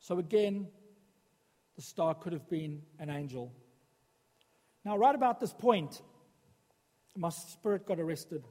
So 0.00 0.18
again, 0.18 0.68
the 1.76 1.82
star 1.82 2.14
could 2.14 2.34
have 2.34 2.48
been 2.48 2.82
an 2.98 3.08
angel. 3.08 3.50
Now, 4.84 4.98
right 4.98 5.14
about 5.14 5.40
this 5.40 5.54
point, 5.54 6.02
my 7.16 7.30
spirit 7.30 7.86
got 7.86 7.98
arrested. 7.98 8.44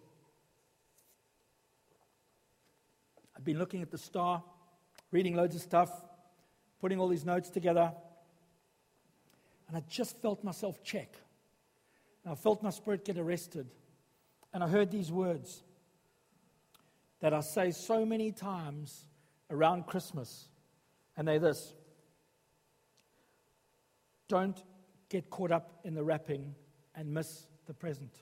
I've 3.36 3.44
been 3.44 3.60
looking 3.60 3.82
at 3.82 3.92
the 3.92 3.98
star, 3.98 4.44
reading 5.12 5.36
loads 5.36 5.56
of 5.56 5.62
stuff, 5.62 5.92
putting 6.80 7.00
all 7.00 7.08
these 7.08 7.26
notes 7.26 7.50
together, 7.50 7.94
and 9.68 9.78
I 9.78 9.82
just 9.82 10.22
felt 10.22 10.44
myself 10.44 10.82
check. 10.84 11.16
And 12.24 12.32
I 12.32 12.36
felt 12.36 12.64
my 12.64 12.70
spirit 12.70 13.06
get 13.06 13.18
arrested. 13.18 13.70
And 14.54 14.64
I 14.64 14.68
heard 14.68 14.92
these 14.92 15.12
words 15.12 15.64
that 17.22 17.34
I 17.34 17.40
say 17.40 17.72
so 17.72 18.06
many 18.06 18.32
times 18.32 19.06
around 19.50 19.88
Christmas, 19.88 20.50
and 21.18 21.28
they're 21.28 21.40
this 21.40 21.74
Don't 24.28 24.62
get 25.10 25.30
caught 25.30 25.52
up 25.52 25.80
in 25.84 25.96
the 25.96 26.04
wrapping 26.04 26.54
and 26.96 27.14
miss 27.14 27.48
the 27.66 27.74
present. 27.74 28.14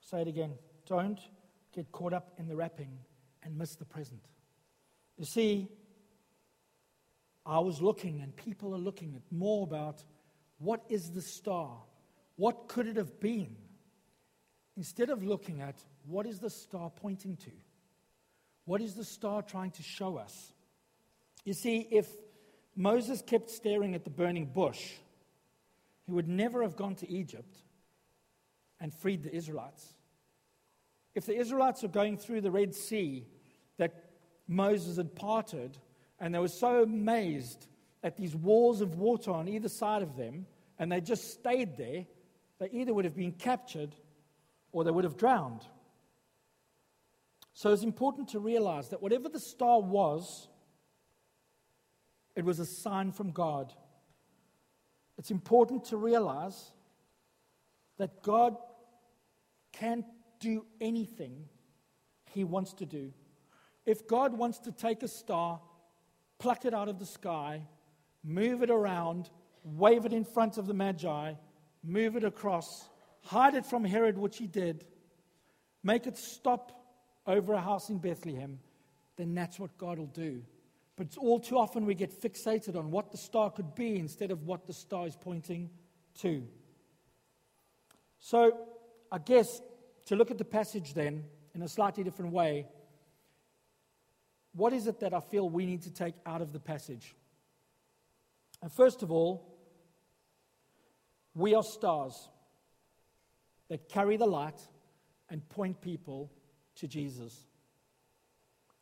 Say 0.00 0.22
it 0.22 0.28
again. 0.28 0.54
Don't 0.86 1.20
get 1.72 1.92
caught 1.92 2.12
up 2.12 2.32
in 2.38 2.48
the 2.48 2.56
wrapping 2.56 2.98
and 3.42 3.56
miss 3.56 3.76
the 3.76 3.84
present. 3.84 4.24
You 5.16 5.24
see, 5.24 5.68
I 7.46 7.58
was 7.60 7.80
looking, 7.80 8.20
and 8.20 8.34
people 8.34 8.74
are 8.74 8.78
looking 8.78 9.14
at 9.14 9.22
more 9.30 9.64
about 9.64 10.02
what 10.58 10.84
is 10.88 11.10
the 11.10 11.22
star? 11.22 11.78
What 12.36 12.68
could 12.68 12.86
it 12.86 12.96
have 12.96 13.20
been? 13.20 13.56
Instead 14.76 15.10
of 15.10 15.22
looking 15.22 15.60
at 15.60 15.76
what 16.06 16.26
is 16.26 16.38
the 16.38 16.50
star 16.50 16.90
pointing 16.90 17.36
to? 17.36 17.50
What 18.64 18.80
is 18.80 18.94
the 18.94 19.04
star 19.04 19.42
trying 19.42 19.72
to 19.72 19.82
show 19.82 20.16
us? 20.16 20.52
You 21.44 21.54
see, 21.54 21.86
if 21.90 22.08
Moses 22.76 23.22
kept 23.22 23.50
staring 23.50 23.94
at 23.94 24.04
the 24.04 24.10
burning 24.10 24.46
bush, 24.46 24.92
he 26.04 26.12
would 26.12 26.28
never 26.28 26.62
have 26.62 26.76
gone 26.76 26.94
to 26.96 27.10
Egypt 27.10 27.56
and 28.80 28.94
freed 28.94 29.22
the 29.22 29.34
Israelites. 29.34 29.94
If 31.14 31.26
the 31.26 31.36
Israelites 31.36 31.82
were 31.82 31.88
going 31.88 32.16
through 32.16 32.40
the 32.40 32.50
Red 32.50 32.74
Sea 32.74 33.26
that 33.76 34.10
Moses 34.46 34.96
had 34.96 35.14
parted, 35.14 35.76
and 36.18 36.34
they 36.34 36.38
were 36.38 36.48
so 36.48 36.82
amazed 36.82 37.66
at 38.02 38.16
these 38.16 38.34
walls 38.34 38.80
of 38.80 38.96
water 38.96 39.30
on 39.30 39.48
either 39.48 39.68
side 39.68 40.02
of 40.02 40.16
them, 40.16 40.46
and 40.78 40.90
they 40.90 41.00
just 41.00 41.32
stayed 41.32 41.76
there, 41.76 42.06
they 42.58 42.68
either 42.72 42.94
would 42.94 43.04
have 43.04 43.16
been 43.16 43.32
captured 43.32 43.94
or 44.72 44.84
they 44.84 44.90
would 44.90 45.04
have 45.04 45.16
drowned. 45.16 45.62
So 47.54 47.72
it's 47.72 47.82
important 47.82 48.28
to 48.28 48.38
realize 48.38 48.88
that 48.88 49.02
whatever 49.02 49.28
the 49.28 49.40
star 49.40 49.80
was, 49.80 50.48
it 52.36 52.44
was 52.44 52.58
a 52.58 52.66
sign 52.66 53.12
from 53.12 53.32
God. 53.32 53.72
It's 55.18 55.30
important 55.30 55.84
to 55.86 55.96
realize 55.96 56.72
that 57.98 58.22
God 58.22 58.56
can 59.72 60.04
do 60.38 60.64
anything 60.80 61.44
he 62.32 62.44
wants 62.44 62.72
to 62.74 62.86
do. 62.86 63.12
If 63.84 64.06
God 64.06 64.32
wants 64.32 64.58
to 64.60 64.72
take 64.72 65.02
a 65.02 65.08
star, 65.08 65.60
pluck 66.38 66.64
it 66.64 66.72
out 66.72 66.88
of 66.88 66.98
the 66.98 67.06
sky, 67.06 67.62
move 68.24 68.62
it 68.62 68.70
around, 68.70 69.30
wave 69.64 70.06
it 70.06 70.12
in 70.12 70.24
front 70.24 70.58
of 70.58 70.66
the 70.66 70.74
Magi, 70.74 71.34
move 71.82 72.16
it 72.16 72.24
across, 72.24 72.88
hide 73.22 73.54
it 73.54 73.66
from 73.66 73.84
Herod, 73.84 74.18
which 74.18 74.38
he 74.38 74.46
did, 74.46 74.84
make 75.82 76.06
it 76.06 76.16
stop 76.16 76.72
over 77.26 77.52
a 77.52 77.60
house 77.60 77.88
in 77.90 77.98
Bethlehem, 77.98 78.58
then 79.16 79.34
that's 79.34 79.58
what 79.58 79.76
God 79.78 79.98
will 79.98 80.06
do. 80.06 80.42
But 80.96 81.06
it's 81.06 81.16
all 81.16 81.40
too 81.40 81.56
often 81.56 81.86
we 81.86 81.94
get 81.94 82.12
fixated 82.12 82.76
on 82.76 82.90
what 82.90 83.10
the 83.10 83.18
star 83.18 83.50
could 83.50 83.74
be 83.74 83.96
instead 83.96 84.30
of 84.30 84.44
what 84.44 84.66
the 84.66 84.72
star 84.72 85.06
is 85.06 85.16
pointing 85.16 85.70
to. 86.20 86.46
So, 88.18 88.58
I 89.10 89.18
guess 89.18 89.46
to 90.06 90.16
look 90.16 90.30
at 90.30 90.38
the 90.38 90.44
passage 90.44 90.92
then 90.94 91.24
in 91.54 91.62
a 91.62 91.68
slightly 91.68 92.04
different 92.04 92.32
way, 92.32 92.66
what 94.52 94.72
is 94.72 94.86
it 94.86 95.00
that 95.00 95.14
I 95.14 95.20
feel 95.20 95.48
we 95.48 95.64
need 95.64 95.82
to 95.82 95.90
take 95.90 96.14
out 96.26 96.42
of 96.42 96.52
the 96.52 96.60
passage? 96.60 97.14
And 98.62 98.70
first 98.70 99.02
of 99.02 99.10
all, 99.10 99.46
we 101.34 101.54
are 101.54 101.62
stars 101.62 102.28
that 103.70 103.88
carry 103.88 104.16
the 104.16 104.26
light 104.26 104.60
and 105.30 105.48
point 105.48 105.80
people 105.80 106.30
to 106.74 106.88
Jesus. 106.88 107.46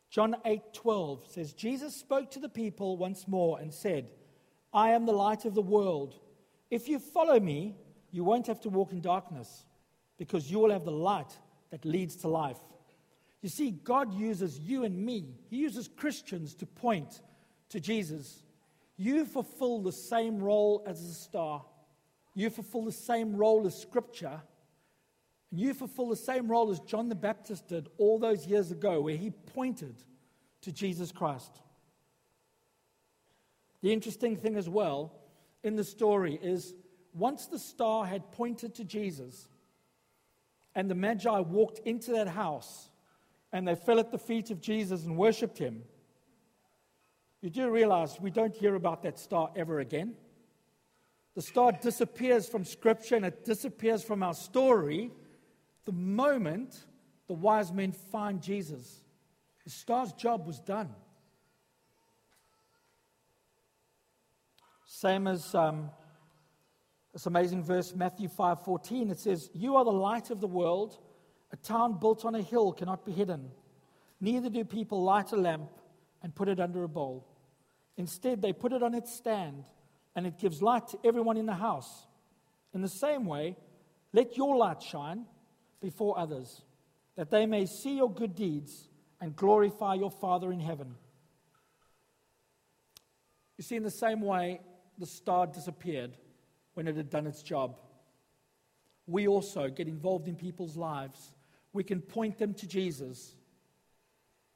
John 0.09 0.35
8:12 0.43 1.27
says 1.27 1.53
Jesus 1.53 1.95
spoke 1.95 2.31
to 2.31 2.39
the 2.39 2.49
people 2.49 2.97
once 2.97 3.27
more 3.27 3.59
and 3.59 3.71
said, 3.71 4.11
"I 4.73 4.89
am 4.89 5.05
the 5.05 5.13
light 5.13 5.45
of 5.45 5.53
the 5.53 5.61
world. 5.61 6.19
If 6.71 6.89
you 6.89 6.97
follow 6.97 7.39
me, 7.39 7.77
you 8.09 8.23
won't 8.23 8.47
have 8.47 8.59
to 8.61 8.69
walk 8.69 8.91
in 8.91 9.01
darkness, 9.01 9.63
because 10.17 10.49
you 10.49 10.57
will 10.57 10.71
have 10.71 10.85
the 10.85 10.91
light 10.91 11.37
that 11.69 11.85
leads 11.85 12.15
to 12.17 12.27
life." 12.27 12.59
You 13.41 13.49
see, 13.49 13.69
God 13.69 14.11
uses 14.13 14.59
you 14.59 14.83
and 14.83 15.05
me. 15.05 15.37
He 15.49 15.57
uses 15.57 15.87
Christians 15.87 16.55
to 16.55 16.65
point 16.65 17.21
to 17.69 17.79
Jesus. 17.79 18.43
You 18.97 19.25
fulfill 19.25 19.79
the 19.79 19.91
same 19.91 20.39
role 20.39 20.81
as 20.87 21.01
a 21.03 21.13
star. 21.13 21.63
You 22.33 22.49
fulfill 22.49 22.85
the 22.85 22.91
same 22.91 23.35
role 23.37 23.67
as 23.67 23.79
Scripture. 23.79 24.41
And 25.51 25.59
you 25.59 25.73
fulfill 25.73 26.09
the 26.09 26.15
same 26.15 26.47
role 26.47 26.69
as 26.69 26.79
John 26.81 27.09
the 27.09 27.15
Baptist 27.15 27.67
did 27.67 27.87
all 27.97 28.19
those 28.19 28.45
years 28.45 28.71
ago, 28.71 29.01
where 29.01 29.15
he 29.15 29.31
pointed 29.31 29.95
to 30.61 30.71
Jesus 30.71 31.11
Christ. 31.11 31.61
The 33.81 33.93
interesting 33.93 34.35
thing 34.35 34.55
as 34.55 34.69
well 34.69 35.13
in 35.63 35.75
the 35.75 35.83
story 35.83 36.39
is 36.41 36.73
once 37.13 37.47
the 37.47 37.59
star 37.59 38.05
had 38.05 38.31
pointed 38.31 38.75
to 38.75 38.83
Jesus 38.83 39.47
and 40.75 40.89
the 40.89 40.95
Magi 40.95 41.39
walked 41.39 41.79
into 41.79 42.11
that 42.11 42.27
house 42.27 42.89
and 43.51 43.67
they 43.67 43.75
fell 43.75 43.99
at 43.99 44.11
the 44.11 44.17
feet 44.17 44.51
of 44.51 44.61
Jesus 44.61 45.05
and 45.05 45.17
worshiped 45.17 45.57
him, 45.57 45.83
you 47.41 47.49
do 47.49 47.69
realize 47.69 48.19
we 48.19 48.31
don't 48.31 48.53
hear 48.53 48.75
about 48.75 49.01
that 49.03 49.17
star 49.17 49.49
ever 49.55 49.79
again. 49.79 50.13
The 51.35 51.41
star 51.41 51.71
disappears 51.71 52.49
from 52.49 52.65
Scripture 52.65 53.15
and 53.15 53.25
it 53.25 53.45
disappears 53.45 54.03
from 54.03 54.23
our 54.23 54.33
story 54.33 55.11
the 55.89 55.95
moment 55.95 56.85
the 57.25 57.33
wise 57.33 57.73
men 57.73 57.91
find 57.91 58.43
Jesus. 58.43 59.01
The 59.63 59.71
star's 59.71 60.13
job 60.13 60.45
was 60.45 60.59
done. 60.59 60.93
Same 64.85 65.25
as 65.25 65.55
um, 65.55 65.89
this 67.11 67.25
amazing 67.25 67.63
verse, 67.63 67.95
Matthew 67.95 68.27
5:14. 68.29 69.09
It 69.09 69.17
says, 69.17 69.49
"You 69.51 69.77
are 69.77 69.83
the 69.83 69.91
light 69.91 70.29
of 70.29 70.41
the 70.41 70.47
world. 70.47 70.99
A 71.51 71.57
town 71.57 71.97
built 71.99 72.23
on 72.23 72.35
a 72.35 72.41
hill 72.43 72.71
cannot 72.71 73.03
be 73.03 73.11
hidden. 73.11 73.49
Neither 74.21 74.51
do 74.51 74.63
people 74.63 75.01
light 75.01 75.31
a 75.31 75.37
lamp 75.37 75.71
and 76.21 76.35
put 76.35 76.49
it 76.49 76.59
under 76.59 76.83
a 76.83 76.87
bowl. 76.87 77.25
Instead, 77.97 78.43
they 78.43 78.53
put 78.53 78.73
it 78.73 78.83
on 78.83 78.93
its 78.93 79.11
stand, 79.11 79.65
and 80.15 80.27
it 80.27 80.37
gives 80.37 80.61
light 80.61 80.87
to 80.89 80.99
everyone 81.03 81.37
in 81.37 81.47
the 81.47 81.55
house. 81.55 82.05
In 82.75 82.81
the 82.81 82.87
same 82.87 83.25
way, 83.25 83.57
let 84.13 84.37
your 84.37 84.55
light 84.55 84.83
shine 84.83 85.25
before 85.81 86.17
others, 86.17 86.61
that 87.15 87.29
they 87.29 87.45
may 87.45 87.65
see 87.65 87.97
your 87.97 88.11
good 88.11 88.35
deeds 88.35 88.89
and 89.21 89.35
glorify 89.35 89.95
your 89.95 90.11
Father 90.11 90.51
in 90.51 90.59
heaven. 90.59 90.95
You 93.57 93.63
see, 93.63 93.75
in 93.75 93.83
the 93.83 93.91
same 93.91 94.21
way, 94.21 94.61
the 94.97 95.05
star 95.05 95.47
disappeared 95.47 96.17
when 96.73 96.87
it 96.87 96.95
had 96.95 97.09
done 97.09 97.27
its 97.27 97.43
job. 97.43 97.77
We 99.07 99.27
also 99.27 99.69
get 99.69 99.87
involved 99.87 100.27
in 100.27 100.35
people's 100.35 100.77
lives. 100.77 101.33
We 101.73 101.83
can 101.83 101.99
point 102.01 102.37
them 102.37 102.53
to 102.53 102.67
Jesus, 102.67 103.35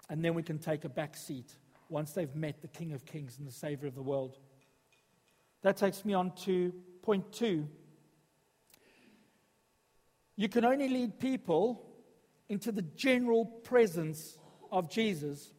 and 0.09 0.23
then 0.23 0.33
we 0.33 0.43
can 0.43 0.57
take 0.57 0.85
a 0.85 0.89
back 0.89 1.17
seat 1.17 1.55
once 1.89 2.11
they've 2.11 2.35
met 2.35 2.61
the 2.61 2.67
King 2.67 2.93
of 2.93 3.05
Kings 3.05 3.37
and 3.39 3.47
the 3.47 3.51
Savior 3.51 3.87
of 3.87 3.95
the 3.95 4.01
world. 4.01 4.37
That 5.63 5.77
takes 5.77 6.05
me 6.05 6.13
on 6.13 6.31
to 6.43 6.73
point 7.01 7.31
two. 7.31 7.67
You 10.35 10.49
can 10.49 10.65
only 10.65 10.87
lead 10.87 11.19
people 11.19 11.85
into 12.49 12.71
the 12.71 12.81
general 12.81 13.45
presence 13.45 14.37
of 14.71 14.89
Jesus. 14.89 15.53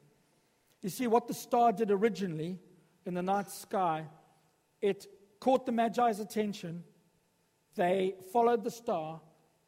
You 0.82 0.90
see, 0.90 1.06
what 1.06 1.28
the 1.28 1.34
star 1.34 1.72
did 1.72 1.90
originally 1.90 2.58
in 3.06 3.14
the 3.14 3.22
night 3.22 3.50
sky, 3.50 4.06
it 4.80 5.06
caught 5.40 5.66
the 5.66 5.72
Magi's 5.72 6.20
attention. 6.20 6.84
They 7.74 8.14
followed 8.32 8.64
the 8.64 8.70
star 8.70 9.20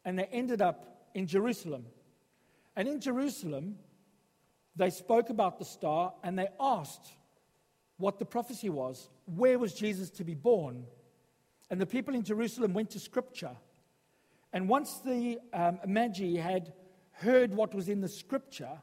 and 0.05 0.17
they 0.17 0.25
ended 0.25 0.61
up 0.61 1.09
in 1.13 1.27
Jerusalem. 1.27 1.85
And 2.75 2.87
in 2.87 2.99
Jerusalem, 2.99 3.77
they 4.75 4.89
spoke 4.89 5.29
about 5.29 5.57
the 5.57 5.65
star 5.65 6.13
and 6.23 6.37
they 6.37 6.47
asked 6.59 7.11
what 7.97 8.19
the 8.19 8.25
prophecy 8.25 8.69
was. 8.69 9.09
Where 9.25 9.57
was 9.57 9.73
Jesus 9.73 10.09
to 10.11 10.23
be 10.23 10.35
born? 10.35 10.85
And 11.69 11.81
the 11.81 11.85
people 11.85 12.15
in 12.15 12.23
Jerusalem 12.23 12.73
went 12.73 12.91
to 12.91 12.99
Scripture. 12.99 13.55
And 14.53 14.69
once 14.69 14.99
the 14.99 15.39
um, 15.53 15.79
Magi 15.85 16.39
had 16.39 16.73
heard 17.11 17.53
what 17.53 17.73
was 17.73 17.89
in 17.89 18.01
the 18.01 18.09
Scripture, 18.09 18.79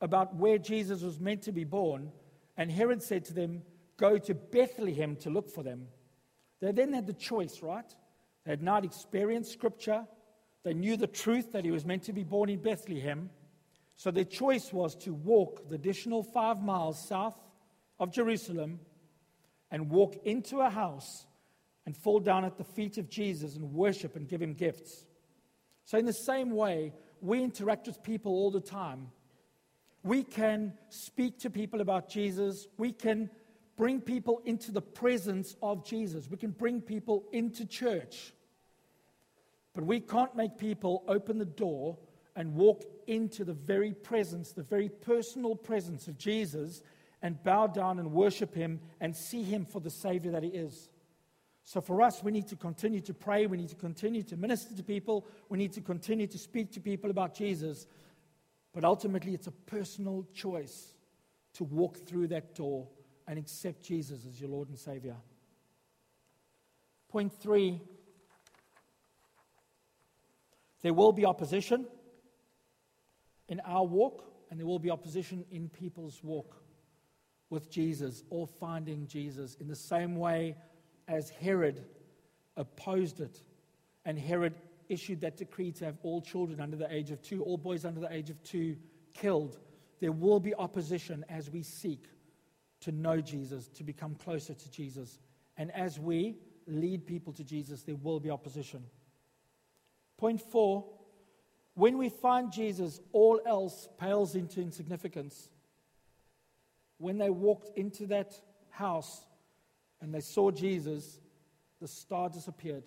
about 0.00 0.34
where 0.36 0.58
Jesus 0.58 1.02
was 1.02 1.20
meant 1.20 1.42
to 1.42 1.52
be 1.52 1.64
born, 1.64 2.12
and 2.56 2.70
Herod 2.70 3.02
said 3.02 3.24
to 3.26 3.34
them, 3.34 3.62
Go 3.96 4.18
to 4.18 4.34
Bethlehem 4.34 5.16
to 5.16 5.30
look 5.30 5.48
for 5.48 5.62
them. 5.62 5.86
They 6.60 6.72
then 6.72 6.92
had 6.92 7.06
the 7.06 7.14
choice, 7.14 7.62
right? 7.62 7.90
They 8.44 8.52
had 8.52 8.62
not 8.62 8.84
experienced 8.84 9.52
Scripture, 9.52 10.06
they 10.64 10.74
knew 10.74 10.96
the 10.96 11.06
truth 11.06 11.52
that 11.52 11.64
he 11.64 11.70
was 11.70 11.86
meant 11.86 12.02
to 12.04 12.12
be 12.12 12.24
born 12.24 12.48
in 12.48 12.60
Bethlehem. 12.60 13.30
So 13.94 14.10
their 14.10 14.24
choice 14.24 14.72
was 14.72 14.96
to 14.96 15.14
walk 15.14 15.68
the 15.68 15.76
additional 15.76 16.24
five 16.24 16.60
miles 16.60 17.08
south 17.08 17.36
of 18.00 18.12
Jerusalem 18.12 18.80
and 19.70 19.88
walk 19.88 20.16
into 20.24 20.58
a 20.58 20.68
house 20.68 21.24
and 21.86 21.96
fall 21.96 22.20
down 22.20 22.44
at 22.44 22.58
the 22.58 22.64
feet 22.64 22.98
of 22.98 23.08
Jesus 23.08 23.56
and 23.56 23.72
worship 23.72 24.16
and 24.16 24.28
give 24.28 24.42
him 24.42 24.52
gifts. 24.52 25.06
So, 25.84 25.96
in 25.96 26.04
the 26.04 26.12
same 26.12 26.50
way, 26.50 26.92
we 27.20 27.42
interact 27.42 27.86
with 27.86 28.02
people 28.02 28.32
all 28.32 28.50
the 28.50 28.60
time 28.60 29.08
we 30.06 30.22
can 30.22 30.72
speak 30.88 31.40
to 31.40 31.50
people 31.50 31.80
about 31.80 32.08
Jesus. 32.08 32.68
We 32.78 32.92
can 32.92 33.28
bring 33.76 34.00
people 34.00 34.40
into 34.44 34.70
the 34.70 34.80
presence 34.80 35.56
of 35.60 35.84
Jesus. 35.84 36.30
We 36.30 36.36
can 36.36 36.52
bring 36.52 36.80
people 36.80 37.24
into 37.32 37.66
church. 37.66 38.32
But 39.74 39.84
we 39.84 39.98
can't 39.98 40.34
make 40.36 40.58
people 40.58 41.02
open 41.08 41.38
the 41.38 41.44
door 41.44 41.98
and 42.36 42.54
walk 42.54 42.84
into 43.08 43.44
the 43.44 43.52
very 43.52 43.92
presence, 43.92 44.52
the 44.52 44.62
very 44.62 44.88
personal 44.88 45.56
presence 45.56 46.06
of 46.06 46.16
Jesus, 46.16 46.82
and 47.20 47.42
bow 47.42 47.66
down 47.66 47.98
and 47.98 48.12
worship 48.12 48.54
him 48.54 48.78
and 49.00 49.14
see 49.14 49.42
him 49.42 49.64
for 49.64 49.80
the 49.80 49.90
Savior 49.90 50.30
that 50.30 50.44
he 50.44 50.50
is. 50.50 50.88
So, 51.68 51.80
for 51.80 52.00
us, 52.00 52.22
we 52.22 52.30
need 52.30 52.46
to 52.46 52.56
continue 52.56 53.00
to 53.00 53.12
pray. 53.12 53.46
We 53.46 53.56
need 53.56 53.70
to 53.70 53.74
continue 53.74 54.22
to 54.22 54.36
minister 54.36 54.72
to 54.76 54.84
people. 54.84 55.26
We 55.48 55.58
need 55.58 55.72
to 55.72 55.80
continue 55.80 56.28
to 56.28 56.38
speak 56.38 56.70
to 56.74 56.80
people 56.80 57.10
about 57.10 57.34
Jesus. 57.34 57.88
But 58.72 58.84
ultimately, 58.84 59.34
it's 59.34 59.48
a 59.48 59.50
personal 59.52 60.24
choice 60.32 60.94
to 61.54 61.64
walk 61.64 62.06
through 62.06 62.28
that 62.28 62.54
door 62.54 62.86
and 63.26 63.36
accept 63.36 63.82
Jesus 63.82 64.24
as 64.26 64.40
your 64.40 64.48
Lord 64.48 64.68
and 64.68 64.78
Savior. 64.78 65.16
Point 67.08 67.32
three 67.32 67.80
there 70.82 70.94
will 70.94 71.12
be 71.12 71.26
opposition 71.26 71.84
in 73.48 73.58
our 73.64 73.84
walk, 73.84 74.22
and 74.50 74.60
there 74.60 74.66
will 74.68 74.78
be 74.78 74.92
opposition 74.92 75.44
in 75.50 75.68
people's 75.68 76.22
walk 76.22 76.62
with 77.50 77.68
Jesus 77.68 78.22
or 78.30 78.46
finding 78.46 79.08
Jesus 79.08 79.56
in 79.56 79.66
the 79.66 79.74
same 79.74 80.14
way 80.14 80.54
as 81.08 81.30
Herod 81.30 81.84
opposed 82.56 83.20
it. 83.20 83.42
And 84.04 84.18
Herod 84.18 84.54
issued 84.88 85.20
that 85.22 85.36
decree 85.36 85.72
to 85.72 85.84
have 85.84 85.98
all 86.02 86.20
children 86.20 86.60
under 86.60 86.76
the 86.76 86.92
age 86.92 87.10
of 87.10 87.22
two, 87.22 87.42
all 87.42 87.58
boys 87.58 87.84
under 87.84 88.00
the 88.00 88.12
age 88.12 88.30
of 88.30 88.42
two, 88.42 88.76
killed. 89.14 89.58
There 90.00 90.12
will 90.12 90.40
be 90.40 90.54
opposition 90.54 91.24
as 91.28 91.50
we 91.50 91.62
seek 91.62 92.04
to 92.80 92.92
know 92.92 93.20
Jesus, 93.20 93.68
to 93.68 93.84
become 93.84 94.14
closer 94.14 94.54
to 94.54 94.70
Jesus. 94.70 95.18
And 95.56 95.70
as 95.72 95.98
we 95.98 96.36
lead 96.66 97.06
people 97.06 97.32
to 97.32 97.44
Jesus, 97.44 97.82
there 97.82 97.96
will 97.96 98.20
be 98.20 98.30
opposition. 98.30 98.84
Point 100.18 100.40
four 100.40 100.84
when 101.76 101.98
we 101.98 102.08
find 102.08 102.50
Jesus, 102.50 103.00
all 103.12 103.38
else 103.44 103.86
pales 104.00 104.34
into 104.34 104.62
insignificance. 104.62 105.50
When 106.96 107.18
they 107.18 107.28
walked 107.28 107.76
into 107.76 108.06
that 108.06 108.32
house 108.70 109.25
and 110.00 110.14
they 110.14 110.20
saw 110.20 110.50
Jesus, 110.50 111.20
the 111.80 111.88
star 111.88 112.28
disappeared 112.28 112.84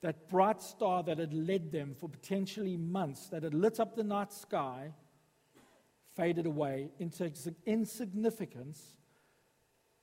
that 0.00 0.28
bright 0.28 0.62
star 0.62 1.02
that 1.02 1.18
had 1.18 1.34
led 1.34 1.72
them 1.72 1.94
for 1.98 2.08
potentially 2.08 2.76
months, 2.76 3.28
that 3.28 3.42
had 3.42 3.54
lit 3.54 3.80
up 3.80 3.96
the 3.96 4.04
night 4.04 4.32
sky, 4.32 4.92
faded 6.14 6.46
away 6.46 6.90
into 6.98 7.30
insignificance 7.66 8.96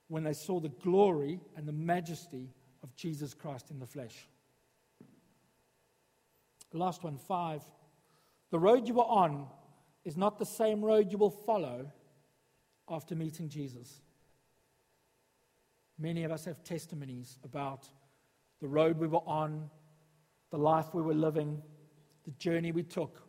when 0.08 0.24
they 0.24 0.34
saw 0.34 0.60
the 0.60 0.70
glory 0.70 1.40
and 1.56 1.68
the 1.68 1.74
majesty 1.74 2.50
of 2.84 2.94
Jesus 2.96 3.34
Christ 3.34 3.72
in 3.72 3.80
the 3.80 3.86
flesh. 3.86 4.28
Last 6.74 7.04
one, 7.04 7.18
five. 7.18 7.62
The 8.52 8.60
road 8.60 8.88
you 8.88 9.00
are 9.00 9.08
on 9.08 9.48
is 10.04 10.18
not 10.18 10.38
the 10.38 10.46
same 10.46 10.84
road 10.84 11.12
you 11.12 11.18
will 11.18 11.30
follow 11.30 11.90
after 12.90 13.16
meeting 13.16 13.48
Jesus. 13.48 14.02
Many 15.98 16.24
of 16.24 16.32
us 16.32 16.46
have 16.46 16.64
testimonies 16.64 17.40
about 17.44 17.90
the 18.60 18.68
road 18.68 18.98
we 18.98 19.08
were 19.08 19.28
on, 19.28 19.70
the 20.52 20.58
life 20.58 20.94
we 20.94 21.02
were 21.02 21.14
living, 21.14 21.62
the 22.24 22.32
journey 22.32 22.72
we 22.72 22.84
took, 22.84 23.22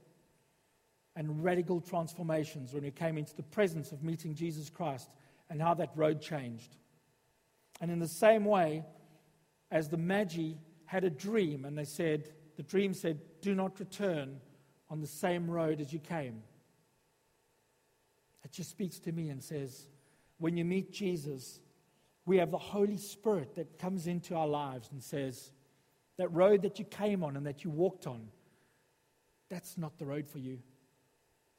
and 1.15 1.43
radical 1.43 1.81
transformations 1.81 2.73
when 2.73 2.83
we 2.83 2.91
came 2.91 3.19
into 3.19 3.35
the 3.35 3.43
presence 3.43 3.93
of 3.93 4.03
meeting 4.03 4.35
Jesus 4.35 4.69
Christ 4.69 5.11
and 5.49 5.61
how 5.61 5.75
that 5.75 5.91
road 5.95 6.21
changed. 6.21 6.77
And 7.81 7.91
in 7.91 7.99
the 7.99 8.09
same 8.09 8.45
way, 8.45 8.85
as 9.71 9.89
the 9.89 9.97
Magi 9.97 10.53
had 10.85 11.05
a 11.05 11.11
dream, 11.11 11.65
and 11.65 11.77
they 11.77 11.85
said, 11.85 12.33
the 12.57 12.63
dream 12.63 12.95
said, 12.95 13.21
Do 13.43 13.55
not 13.55 13.79
return 13.79 14.41
on 14.89 15.01
the 15.01 15.07
same 15.07 15.51
road 15.51 15.81
as 15.81 15.93
you 15.93 15.99
came. 15.99 16.43
It 18.45 18.53
just 18.53 18.71
speaks 18.71 18.99
to 19.01 19.13
me 19.13 19.29
and 19.29 19.43
says, 19.43 19.89
When 20.39 20.57
you 20.57 20.65
meet 20.65 20.93
Jesus, 20.93 21.61
we 22.27 22.39
have 22.39 22.51
the 22.51 22.59
Holy 22.59 22.97
Spirit 22.97 23.55
that 23.55 23.79
comes 23.79 24.09
into 24.09 24.35
our 24.35 24.49
lives 24.49 24.89
and 24.91 25.03
says, 25.03 25.53
That 26.19 26.33
road 26.35 26.63
that 26.63 26.79
you 26.79 26.85
came 26.85 27.23
on 27.23 27.37
and 27.37 27.47
that 27.47 27.65
you 27.65 27.71
walked 27.71 28.07
on, 28.07 28.29
that's 29.49 29.79
not 29.79 29.97
the 29.99 30.07
road 30.07 30.29
for 30.29 30.39
you. 30.39 30.59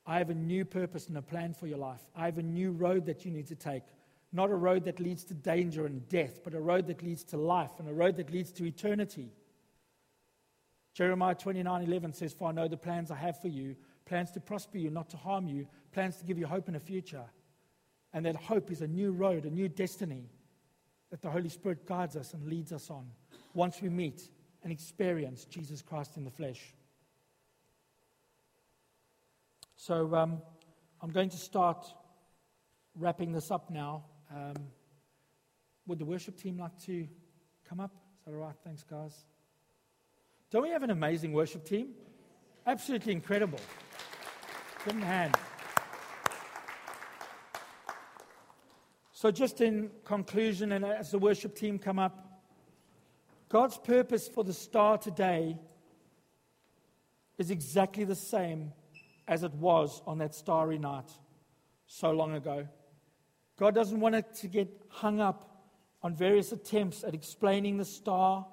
I 0.05 0.17
have 0.17 0.29
a 0.29 0.35
new 0.35 0.65
purpose 0.65 1.07
and 1.07 1.17
a 1.17 1.21
plan 1.21 1.53
for 1.53 1.67
your 1.67 1.77
life. 1.77 2.01
I 2.15 2.25
have 2.25 2.37
a 2.37 2.43
new 2.43 2.71
road 2.71 3.05
that 3.05 3.25
you 3.25 3.31
need 3.31 3.47
to 3.47 3.55
take. 3.55 3.83
Not 4.33 4.51
a 4.51 4.55
road 4.55 4.83
that 4.85 4.99
leads 4.99 5.23
to 5.25 5.33
danger 5.33 5.85
and 5.85 6.07
death, 6.09 6.41
but 6.43 6.53
a 6.53 6.59
road 6.59 6.87
that 6.87 7.01
leads 7.01 7.23
to 7.25 7.37
life 7.37 7.71
and 7.79 7.87
a 7.87 7.93
road 7.93 8.17
that 8.17 8.31
leads 8.31 8.51
to 8.53 8.65
eternity. 8.65 9.31
Jeremiah 10.93 11.35
29 11.35 11.83
11 11.83 12.13
says, 12.13 12.33
For 12.33 12.49
I 12.49 12.51
know 12.51 12.67
the 12.67 12.75
plans 12.75 13.09
I 13.09 13.15
have 13.15 13.39
for 13.41 13.47
you 13.47 13.75
plans 14.05 14.31
to 14.31 14.39
prosper 14.39 14.77
you, 14.77 14.89
not 14.89 15.09
to 15.09 15.17
harm 15.17 15.47
you, 15.47 15.67
plans 15.91 16.15
to 16.17 16.23
give 16.23 16.37
you 16.37 16.47
hope 16.47 16.69
in 16.69 16.75
a 16.75 16.79
future. 16.79 17.25
And 18.13 18.25
that 18.25 18.37
hope 18.37 18.71
is 18.71 18.81
a 18.81 18.87
new 18.87 19.11
road, 19.11 19.45
a 19.45 19.49
new 19.49 19.67
destiny 19.67 20.29
that 21.09 21.21
the 21.21 21.29
Holy 21.29 21.49
Spirit 21.49 21.87
guides 21.87 22.15
us 22.15 22.33
and 22.33 22.45
leads 22.47 22.71
us 22.71 22.89
on 22.89 23.07
once 23.53 23.81
we 23.81 23.89
meet 23.89 24.29
and 24.63 24.71
experience 24.71 25.45
Jesus 25.45 25.81
Christ 25.81 26.17
in 26.17 26.23
the 26.23 26.31
flesh. 26.31 26.73
So 29.75 30.13
um, 30.15 30.41
I'm 31.01 31.11
going 31.11 31.29
to 31.29 31.37
start 31.37 31.85
wrapping 32.95 33.31
this 33.31 33.51
up 33.51 33.69
now. 33.69 34.05
Um, 34.35 34.55
would 35.85 35.99
the 35.99 36.05
worship 36.05 36.37
team 36.37 36.57
like 36.57 36.77
to 36.85 37.07
come 37.69 37.79
up? 37.79 37.91
Is 37.93 38.25
that 38.25 38.31
all 38.33 38.41
right? 38.41 38.55
Thanks, 38.63 38.83
guys. 38.83 39.25
Don't 40.51 40.63
we 40.63 40.69
have 40.69 40.83
an 40.83 40.89
amazing 40.89 41.31
worship 41.31 41.63
team? 41.63 41.89
Absolutely 42.65 43.13
incredible. 43.13 43.59
Give 44.83 44.93
them 44.93 45.03
a 45.03 45.05
hand. 45.05 45.35
So, 49.19 49.31
just 49.31 49.61
in 49.61 49.89
conclusion, 50.03 50.73
and 50.73 50.85
as 50.85 51.09
the 51.09 51.17
worship 51.17 51.55
team 51.55 51.79
come 51.79 51.97
up, 51.97 52.43
God's 53.49 53.75
purpose 53.75 54.27
for 54.27 54.43
the 54.43 54.53
star 54.53 54.99
today 54.99 55.57
is 57.39 57.49
exactly 57.49 58.03
the 58.03 58.13
same 58.13 58.73
as 59.27 59.41
it 59.41 59.55
was 59.55 60.03
on 60.05 60.19
that 60.19 60.35
starry 60.35 60.77
night 60.77 61.09
so 61.87 62.11
long 62.11 62.35
ago. 62.35 62.67
God 63.57 63.73
doesn't 63.73 63.99
want 63.99 64.13
it 64.13 64.35
to 64.35 64.47
get 64.47 64.69
hung 64.89 65.19
up 65.19 65.65
on 66.03 66.13
various 66.13 66.51
attempts 66.51 67.03
at 67.03 67.15
explaining 67.15 67.77
the 67.77 67.85
star 67.85 68.45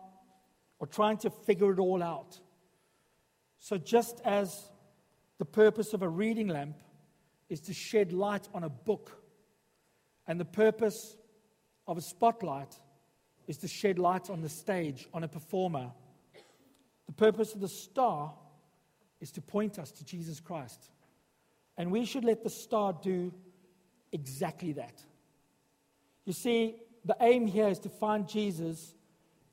or 0.78 0.86
trying 0.86 1.18
to 1.18 1.28
figure 1.28 1.72
it 1.74 1.78
all 1.78 2.02
out. 2.02 2.40
So, 3.58 3.76
just 3.76 4.22
as 4.24 4.70
the 5.36 5.44
purpose 5.44 5.92
of 5.92 6.00
a 6.00 6.08
reading 6.08 6.48
lamp 6.48 6.78
is 7.50 7.60
to 7.60 7.74
shed 7.74 8.14
light 8.14 8.48
on 8.54 8.64
a 8.64 8.70
book, 8.70 9.23
and 10.26 10.40
the 10.40 10.44
purpose 10.44 11.16
of 11.86 11.98
a 11.98 12.00
spotlight 12.00 12.74
is 13.46 13.58
to 13.58 13.68
shed 13.68 13.98
light 13.98 14.30
on 14.30 14.40
the 14.40 14.48
stage, 14.48 15.06
on 15.12 15.24
a 15.24 15.28
performer, 15.28 15.92
the 17.06 17.12
purpose 17.12 17.54
of 17.54 17.60
the 17.60 17.68
star 17.68 18.32
is 19.20 19.30
to 19.32 19.40
point 19.40 19.78
us 19.78 19.90
to 19.92 20.04
Jesus 20.04 20.40
Christ. 20.40 20.90
And 21.76 21.90
we 21.90 22.04
should 22.04 22.24
let 22.24 22.42
the 22.42 22.50
star 22.50 22.92
do 23.02 23.32
exactly 24.12 24.72
that. 24.72 25.02
You 26.24 26.32
see, 26.32 26.76
the 27.04 27.16
aim 27.20 27.46
here 27.46 27.68
is 27.68 27.78
to 27.80 27.88
find 27.88 28.28
Jesus 28.28 28.94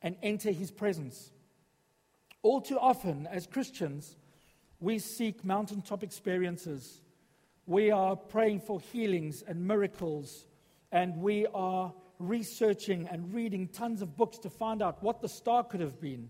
and 0.02 0.16
enter 0.24 0.52
his 0.52 0.72
presence. 0.72 1.32
All 2.42 2.62
too 2.62 2.80
often, 2.80 3.28
as 3.28 3.46
Christians, 3.46 4.16
we 4.80 4.98
seek 5.00 5.44
mountaintop 5.44 6.04
experiences. 6.04 7.02
We 7.66 7.92
are 7.92 8.16
praying 8.16 8.62
for 8.62 8.80
healings 8.80 9.44
and 9.46 9.68
miracles, 9.68 10.46
and 10.92 11.18
we 11.18 11.48
are 11.54 11.94
researching 12.20 13.08
and 13.10 13.34
reading 13.34 13.68
tons 13.68 14.02
of 14.02 14.16
books 14.16 14.38
to 14.40 14.50
find 14.50 14.82
out 14.82 15.02
what 15.02 15.22
the 15.22 15.30
star 15.30 15.64
could 15.64 15.80
have 15.80 16.00
been. 16.00 16.30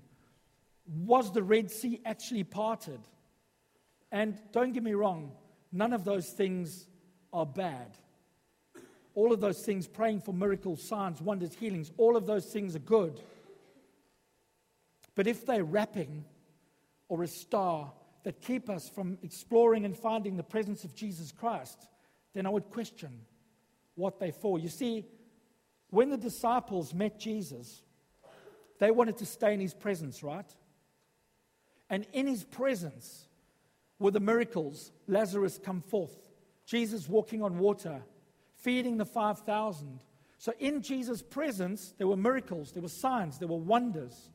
Was 0.88 1.32
the 1.32 1.44
Red 1.44 1.72
Sea 1.72 2.00
actually 2.06 2.44
parted? 2.44 3.00
And 4.12 4.40
don't 4.52 4.74
get 4.74 4.84
me 4.84 4.94
wrong, 4.94 5.32
none 5.72 5.94
of 5.94 6.04
those 6.04 6.30
things 6.30 6.88
are 7.34 7.46
bad. 7.46 7.98
All 9.14 9.34
of 9.34 9.42
those 9.42 9.62
things, 9.64 9.88
praying 9.88 10.22
for 10.22 10.34
miracles, 10.34 10.88
signs, 10.88 11.22
wonders, 11.22 11.54
healings, 11.54 11.92
all 11.98 12.16
of 12.16 12.26
those 12.26 12.46
things 12.46 12.76
are 12.76 12.80
good. 12.80 13.20
But 15.16 15.28
if 15.28 15.46
they're 15.46 15.66
wrapping 15.66 16.24
or 17.10 17.24
a 17.24 17.28
star 17.28 17.92
that 18.24 18.42
keep 18.42 18.70
us 18.70 18.90
from 18.90 19.18
exploring 19.24 19.84
and 19.84 19.98
finding 19.98 20.38
the 20.38 20.44
presence 20.44 20.86
of 20.86 20.96
Jesus 20.96 21.32
Christ, 21.32 21.88
then 22.34 22.46
I 22.46 22.50
would 22.50 22.70
question 22.70 23.20
what 23.96 24.20
they're 24.20 24.32
for. 24.32 24.60
You 24.60 24.70
see, 24.70 25.06
when 25.90 26.10
the 26.10 26.18
disciples 26.18 26.94
met 26.94 27.20
Jesus, 27.20 27.84
they 28.80 28.92
wanted 28.92 29.18
to 29.18 29.26
stay 29.26 29.54
in 29.54 29.60
his 29.60 29.74
presence, 29.74 30.24
right? 30.24 30.50
And 31.90 32.08
in 32.14 32.26
his 32.26 32.44
presence 32.44 33.28
were 34.00 34.12
the 34.12 34.20
miracles 34.20 34.92
Lazarus 35.08 35.60
come 35.64 35.82
forth, 35.82 36.30
Jesus 36.66 37.08
walking 37.08 37.44
on 37.44 37.60
water, 37.60 38.02
feeding 38.56 38.98
the 38.98 39.06
5,000. 39.06 40.00
So 40.38 40.54
in 40.60 40.82
Jesus' 40.82 41.22
presence, 41.22 41.94
there 41.98 42.08
were 42.08 42.18
miracles, 42.18 42.72
there 42.72 42.82
were 42.82 42.90
signs, 42.90 43.38
there 43.38 43.48
were 43.48 43.58
wonders. 43.58 44.30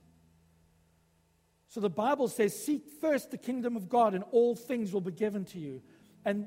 So 1.69 1.81
the 1.81 1.91
Bible 1.91 2.29
says, 2.29 2.57
Seek 2.57 2.89
first 3.01 3.31
the 3.31 3.39
kingdom 3.39 3.77
of 3.77 3.89
God, 3.89 4.15
and 4.15 4.23
all 4.31 4.55
things 4.55 4.93
will 4.93 5.01
be 5.01 5.11
given 5.11 5.45
to 5.47 5.59
you. 5.59 5.83
And 6.25 6.47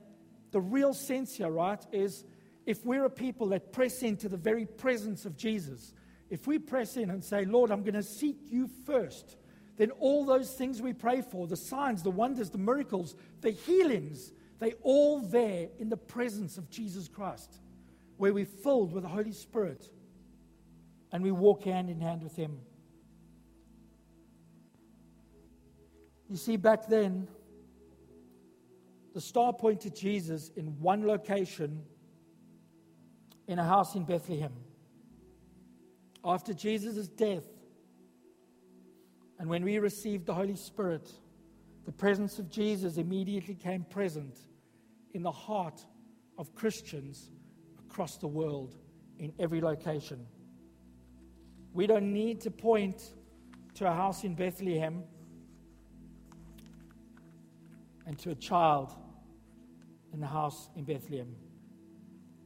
the 0.51 0.61
real 0.61 0.93
sense 0.93 1.35
here, 1.35 1.49
right, 1.49 1.83
is 1.91 2.23
if 2.65 2.85
we're 2.85 3.05
a 3.05 3.09
people 3.09 3.47
that 3.47 3.71
press 3.71 4.03
into 4.03 4.29
the 4.29 4.37
very 4.37 4.65
presence 4.65 5.25
of 5.25 5.35
Jesus, 5.37 5.93
if 6.29 6.45
we 6.45 6.59
press 6.59 6.97
in 6.97 7.09
and 7.09 7.23
say, 7.23 7.45
Lord, 7.45 7.71
I'm 7.71 7.81
going 7.81 7.95
to 7.95 8.03
seek 8.03 8.37
you 8.49 8.69
first, 8.85 9.37
then 9.77 9.91
all 9.91 10.25
those 10.25 10.53
things 10.53 10.81
we 10.81 10.93
pray 10.93 11.21
for, 11.21 11.47
the 11.47 11.55
signs, 11.55 12.03
the 12.03 12.11
wonders, 12.11 12.49
the 12.49 12.57
miracles, 12.57 13.15
the 13.41 13.51
healings, 13.51 14.31
they 14.59 14.73
all 14.83 15.21
there 15.21 15.69
in 15.79 15.89
the 15.89 15.97
presence 15.97 16.57
of 16.57 16.69
Jesus 16.69 17.07
Christ, 17.07 17.59
where 18.17 18.33
we're 18.33 18.45
filled 18.45 18.91
with 18.91 19.03
the 19.03 19.09
Holy 19.09 19.31
Spirit 19.31 19.89
and 21.11 21.23
we 21.23 21.31
walk 21.31 21.63
hand 21.63 21.89
in 21.89 21.99
hand 21.99 22.21
with 22.21 22.35
Him. 22.35 22.59
You 26.29 26.37
see, 26.37 26.57
back 26.57 26.87
then, 26.87 27.27
the 29.15 29.21
star 29.21 29.51
pointed 29.51 29.95
Jesus 29.95 30.51
in 30.55 30.79
one 30.79 31.07
location 31.07 31.81
in 33.49 33.57
a 33.57 33.63
house 33.63 33.95
in 33.95 34.03
Bethlehem. 34.03 34.53
After 36.23 36.53
Jesus' 36.53 37.07
death, 37.07 37.47
and 39.39 39.49
when 39.49 39.65
we 39.65 39.79
received 39.79 40.27
the 40.27 40.35
Holy 40.35 40.55
Spirit, 40.55 41.11
the 41.85 41.91
presence 41.91 42.37
of 42.37 42.51
Jesus 42.51 42.97
immediately 42.97 43.55
came 43.55 43.85
present 43.85 44.37
in 45.15 45.23
the 45.23 45.31
heart 45.31 45.83
of 46.37 46.53
Christians 46.53 47.31
across 47.89 48.17
the 48.17 48.27
world 48.27 48.75
in 49.17 49.33
every 49.39 49.61
location. 49.61 50.27
We 51.73 51.87
don't 51.87 52.13
need 52.13 52.41
to 52.41 52.51
point 52.51 53.01
to 53.75 53.87
a 53.87 53.91
house 53.91 54.23
in 54.23 54.35
Bethlehem 54.35 55.01
and 58.05 58.19
to 58.19 58.29
a 58.29 58.35
child 58.35 58.93
in 60.13 60.19
the 60.19 60.27
house 60.27 60.69
in 60.75 60.83
Bethlehem. 60.83 61.35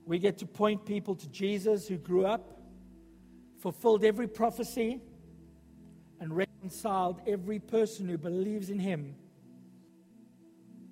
We 0.06 0.20
get 0.20 0.38
to 0.40 0.46
point 0.46 0.86
people 0.86 1.16
to 1.16 1.28
Jesus 1.30 1.88
who 1.88 1.98
grew 1.98 2.26
up, 2.26 2.60
fulfilled 3.60 4.04
every 4.04 4.28
prophecy, 4.28 5.02
and 6.20 6.36
reconciled 6.36 7.22
every 7.28 7.60
person 7.60 8.08
who 8.08 8.18
believes 8.18 8.70
in 8.70 8.80
him 8.80 9.16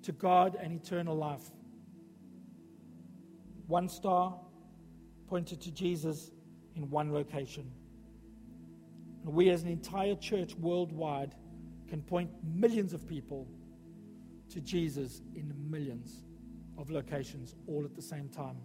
to 0.02 0.12
God 0.12 0.56
and 0.60 0.72
eternal 0.72 1.16
life. 1.16 1.50
one 3.66 3.88
star 3.88 4.38
pointed 5.26 5.60
to 5.62 5.70
Jesus 5.70 6.30
in 6.74 6.90
one 6.90 7.12
location. 7.12 7.70
And 9.24 9.32
we, 9.32 9.48
as 9.50 9.62
an 9.62 9.68
entire 9.68 10.14
church 10.16 10.54
worldwide, 10.56 11.34
can 11.88 12.02
point 12.02 12.30
millions 12.42 12.92
of 12.92 13.08
people 13.08 13.46
to 14.50 14.60
Jesus 14.60 15.22
in 15.34 15.54
millions 15.70 16.24
of 16.76 16.90
locations 16.90 17.54
all 17.66 17.84
at 17.84 17.94
the 17.94 18.02
same 18.02 18.28
time. 18.28 18.58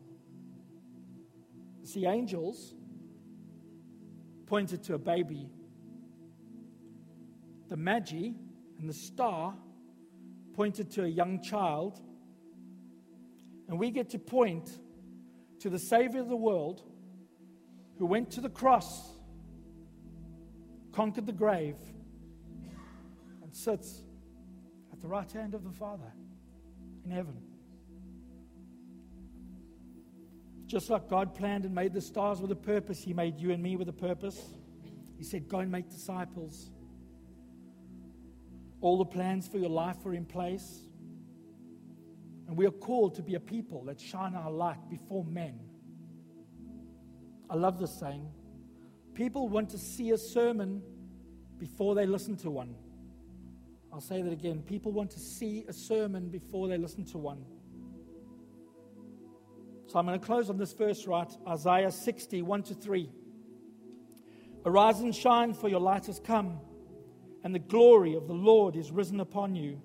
See, 1.88 2.06
angels 2.06 2.74
pointed 4.46 4.84
to 4.84 4.96
a 4.96 4.98
baby. 4.98 5.48
The 7.70 7.78
Magi 7.78 8.32
and 8.78 8.90
the 8.90 8.94
star 8.94 9.56
pointed 10.54 10.92
to 10.92 11.06
a 11.06 11.08
young 11.08 11.42
child. 11.42 12.02
And 13.70 13.80
we 13.80 13.92
get 13.92 14.10
to 14.10 14.20
point 14.20 14.70
to 15.62 15.70
the 15.70 15.80
Savior 15.80 16.20
of 16.20 16.28
the 16.28 16.36
world 16.36 16.82
who 18.00 18.06
went 18.06 18.32
to 18.32 18.42
the 18.42 18.50
cross, 18.50 19.14
conquered 20.92 21.26
the 21.26 21.32
grave, 21.32 21.78
and 23.42 23.56
sits 23.56 24.04
at 24.92 25.00
the 25.00 25.08
right 25.08 25.32
hand 25.32 25.54
of 25.54 25.64
the 25.64 25.72
Father 25.72 26.12
in 27.06 27.12
heaven. 27.12 27.47
Just 30.68 30.90
like 30.90 31.08
God 31.08 31.34
planned 31.34 31.64
and 31.64 31.74
made 31.74 31.94
the 31.94 32.02
stars 32.02 32.42
with 32.42 32.52
a 32.52 32.56
purpose, 32.56 33.02
He 33.02 33.14
made 33.14 33.40
you 33.40 33.52
and 33.52 33.64
me 33.64 33.78
with 33.78 33.88
a 33.88 33.94
purpose. 33.94 34.40
He 35.18 35.24
said, 35.24 35.48
Go 35.48 35.60
and 35.60 35.72
make 35.72 35.90
disciples. 35.90 36.70
All 38.82 38.98
the 38.98 39.06
plans 39.06 39.48
for 39.48 39.58
your 39.58 39.70
life 39.70 40.06
are 40.06 40.14
in 40.14 40.26
place. 40.26 40.82
And 42.48 42.56
we 42.56 42.66
are 42.66 42.72
called 42.72 43.16
to 43.16 43.22
be 43.22 43.36
a 43.36 43.40
people 43.40 43.84
that 43.86 44.00
shine 44.00 44.36
our 44.36 44.52
light 44.52 44.90
before 44.90 45.24
men. 45.24 45.60
I 47.50 47.56
love 47.56 47.80
this 47.80 47.98
saying. 47.98 48.28
People 49.14 49.50
want 49.50 49.70
to 49.70 49.78
see 49.78 50.12
a 50.12 50.18
sermon 50.18 50.82
before 51.58 51.96
they 51.96 52.06
listen 52.06 52.36
to 52.38 52.50
one. 52.50 52.76
I'll 53.92 54.02
say 54.02 54.22
that 54.22 54.32
again. 54.32 54.62
People 54.62 54.92
want 54.92 55.12
to 55.12 55.20
see 55.20 55.66
a 55.68 55.74
sermon 55.74 56.30
before 56.30 56.68
they 56.68 56.78
listen 56.78 57.04
to 57.06 57.18
one. 57.18 57.46
So 59.88 59.98
I'm 59.98 60.06
going 60.06 60.20
to 60.20 60.26
close 60.26 60.50
on 60.50 60.58
this 60.58 60.74
verse, 60.74 61.08
right? 61.08 61.32
Isaiah 61.48 61.92
60, 61.92 62.42
1 62.42 62.64
to 62.64 62.74
3. 62.74 63.10
Arise 64.66 65.00
and 65.00 65.16
shine, 65.16 65.54
for 65.54 65.70
your 65.70 65.80
light 65.80 66.08
has 66.08 66.20
come, 66.20 66.60
and 67.46 67.56
the 67.56 67.60
glory 67.60 68.14
of 68.16 68.28
the 68.28 68.34
Lord 68.34 68.76
is 68.76 68.92
risen 68.92 69.22
upon 69.22 69.56
you. 69.56 69.82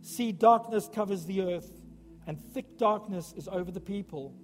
See, 0.00 0.32
darkness 0.32 0.88
covers 0.90 1.26
the 1.26 1.42
earth, 1.42 1.82
and 2.26 2.40
thick 2.40 2.78
darkness 2.78 3.34
is 3.36 3.46
over 3.46 3.70
the 3.70 3.80
people. 3.80 4.34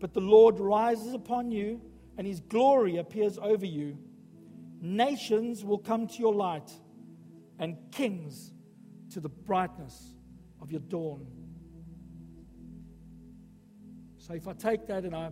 But 0.00 0.12
the 0.12 0.20
Lord 0.20 0.60
rises 0.60 1.14
upon 1.14 1.50
you, 1.50 1.80
and 2.18 2.26
his 2.26 2.40
glory 2.40 2.98
appears 2.98 3.38
over 3.38 3.64
you. 3.64 3.96
Nations 4.82 5.64
will 5.64 5.78
come 5.78 6.06
to 6.08 6.18
your 6.18 6.34
light, 6.34 6.70
and 7.58 7.78
kings 7.90 8.52
to 9.12 9.20
the 9.20 9.30
brightness 9.30 10.14
of 10.60 10.70
your 10.70 10.82
dawn. 10.82 11.26
So 14.28 14.34
if 14.34 14.46
I 14.46 14.52
take 14.52 14.86
that 14.88 15.04
and 15.04 15.16
I 15.16 15.30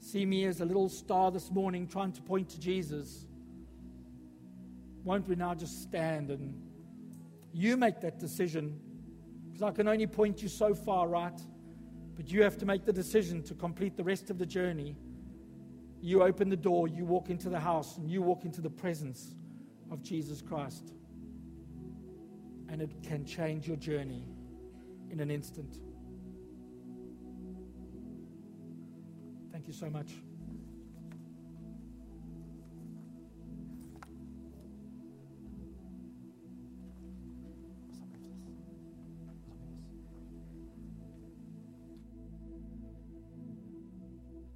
see 0.00 0.26
me 0.26 0.44
as 0.46 0.60
a 0.60 0.64
little 0.64 0.88
star 0.88 1.30
this 1.30 1.52
morning 1.52 1.86
trying 1.86 2.10
to 2.12 2.20
point 2.20 2.48
to 2.48 2.58
Jesus, 2.58 3.26
won't 5.04 5.28
we 5.28 5.36
now 5.36 5.54
just 5.54 5.82
stand 5.82 6.30
and 6.30 6.52
you 7.52 7.76
make 7.76 8.00
that 8.00 8.18
decision? 8.18 8.80
Because 9.46 9.62
I 9.62 9.70
can 9.70 9.86
only 9.86 10.08
point 10.08 10.42
you 10.42 10.48
so 10.48 10.74
far, 10.74 11.06
right? 11.06 11.40
But 12.16 12.28
you 12.28 12.42
have 12.42 12.58
to 12.58 12.66
make 12.66 12.84
the 12.84 12.92
decision 12.92 13.40
to 13.44 13.54
complete 13.54 13.96
the 13.96 14.02
rest 14.02 14.30
of 14.30 14.38
the 14.38 14.46
journey. 14.46 14.96
You 16.00 16.24
open 16.24 16.48
the 16.48 16.56
door, 16.56 16.88
you 16.88 17.04
walk 17.04 17.30
into 17.30 17.48
the 17.48 17.60
house, 17.60 17.98
and 17.98 18.10
you 18.10 18.20
walk 18.20 18.44
into 18.44 18.60
the 18.60 18.70
presence 18.70 19.36
of 19.92 20.02
Jesus 20.02 20.42
Christ. 20.42 20.92
And 22.68 22.82
it 22.82 23.00
can 23.00 23.24
change 23.24 23.68
your 23.68 23.76
journey 23.76 24.24
in 25.08 25.20
an 25.20 25.30
instant. 25.30 25.78
Thank 29.58 29.66
you 29.66 29.74
so 29.74 29.90
much. 29.90 30.27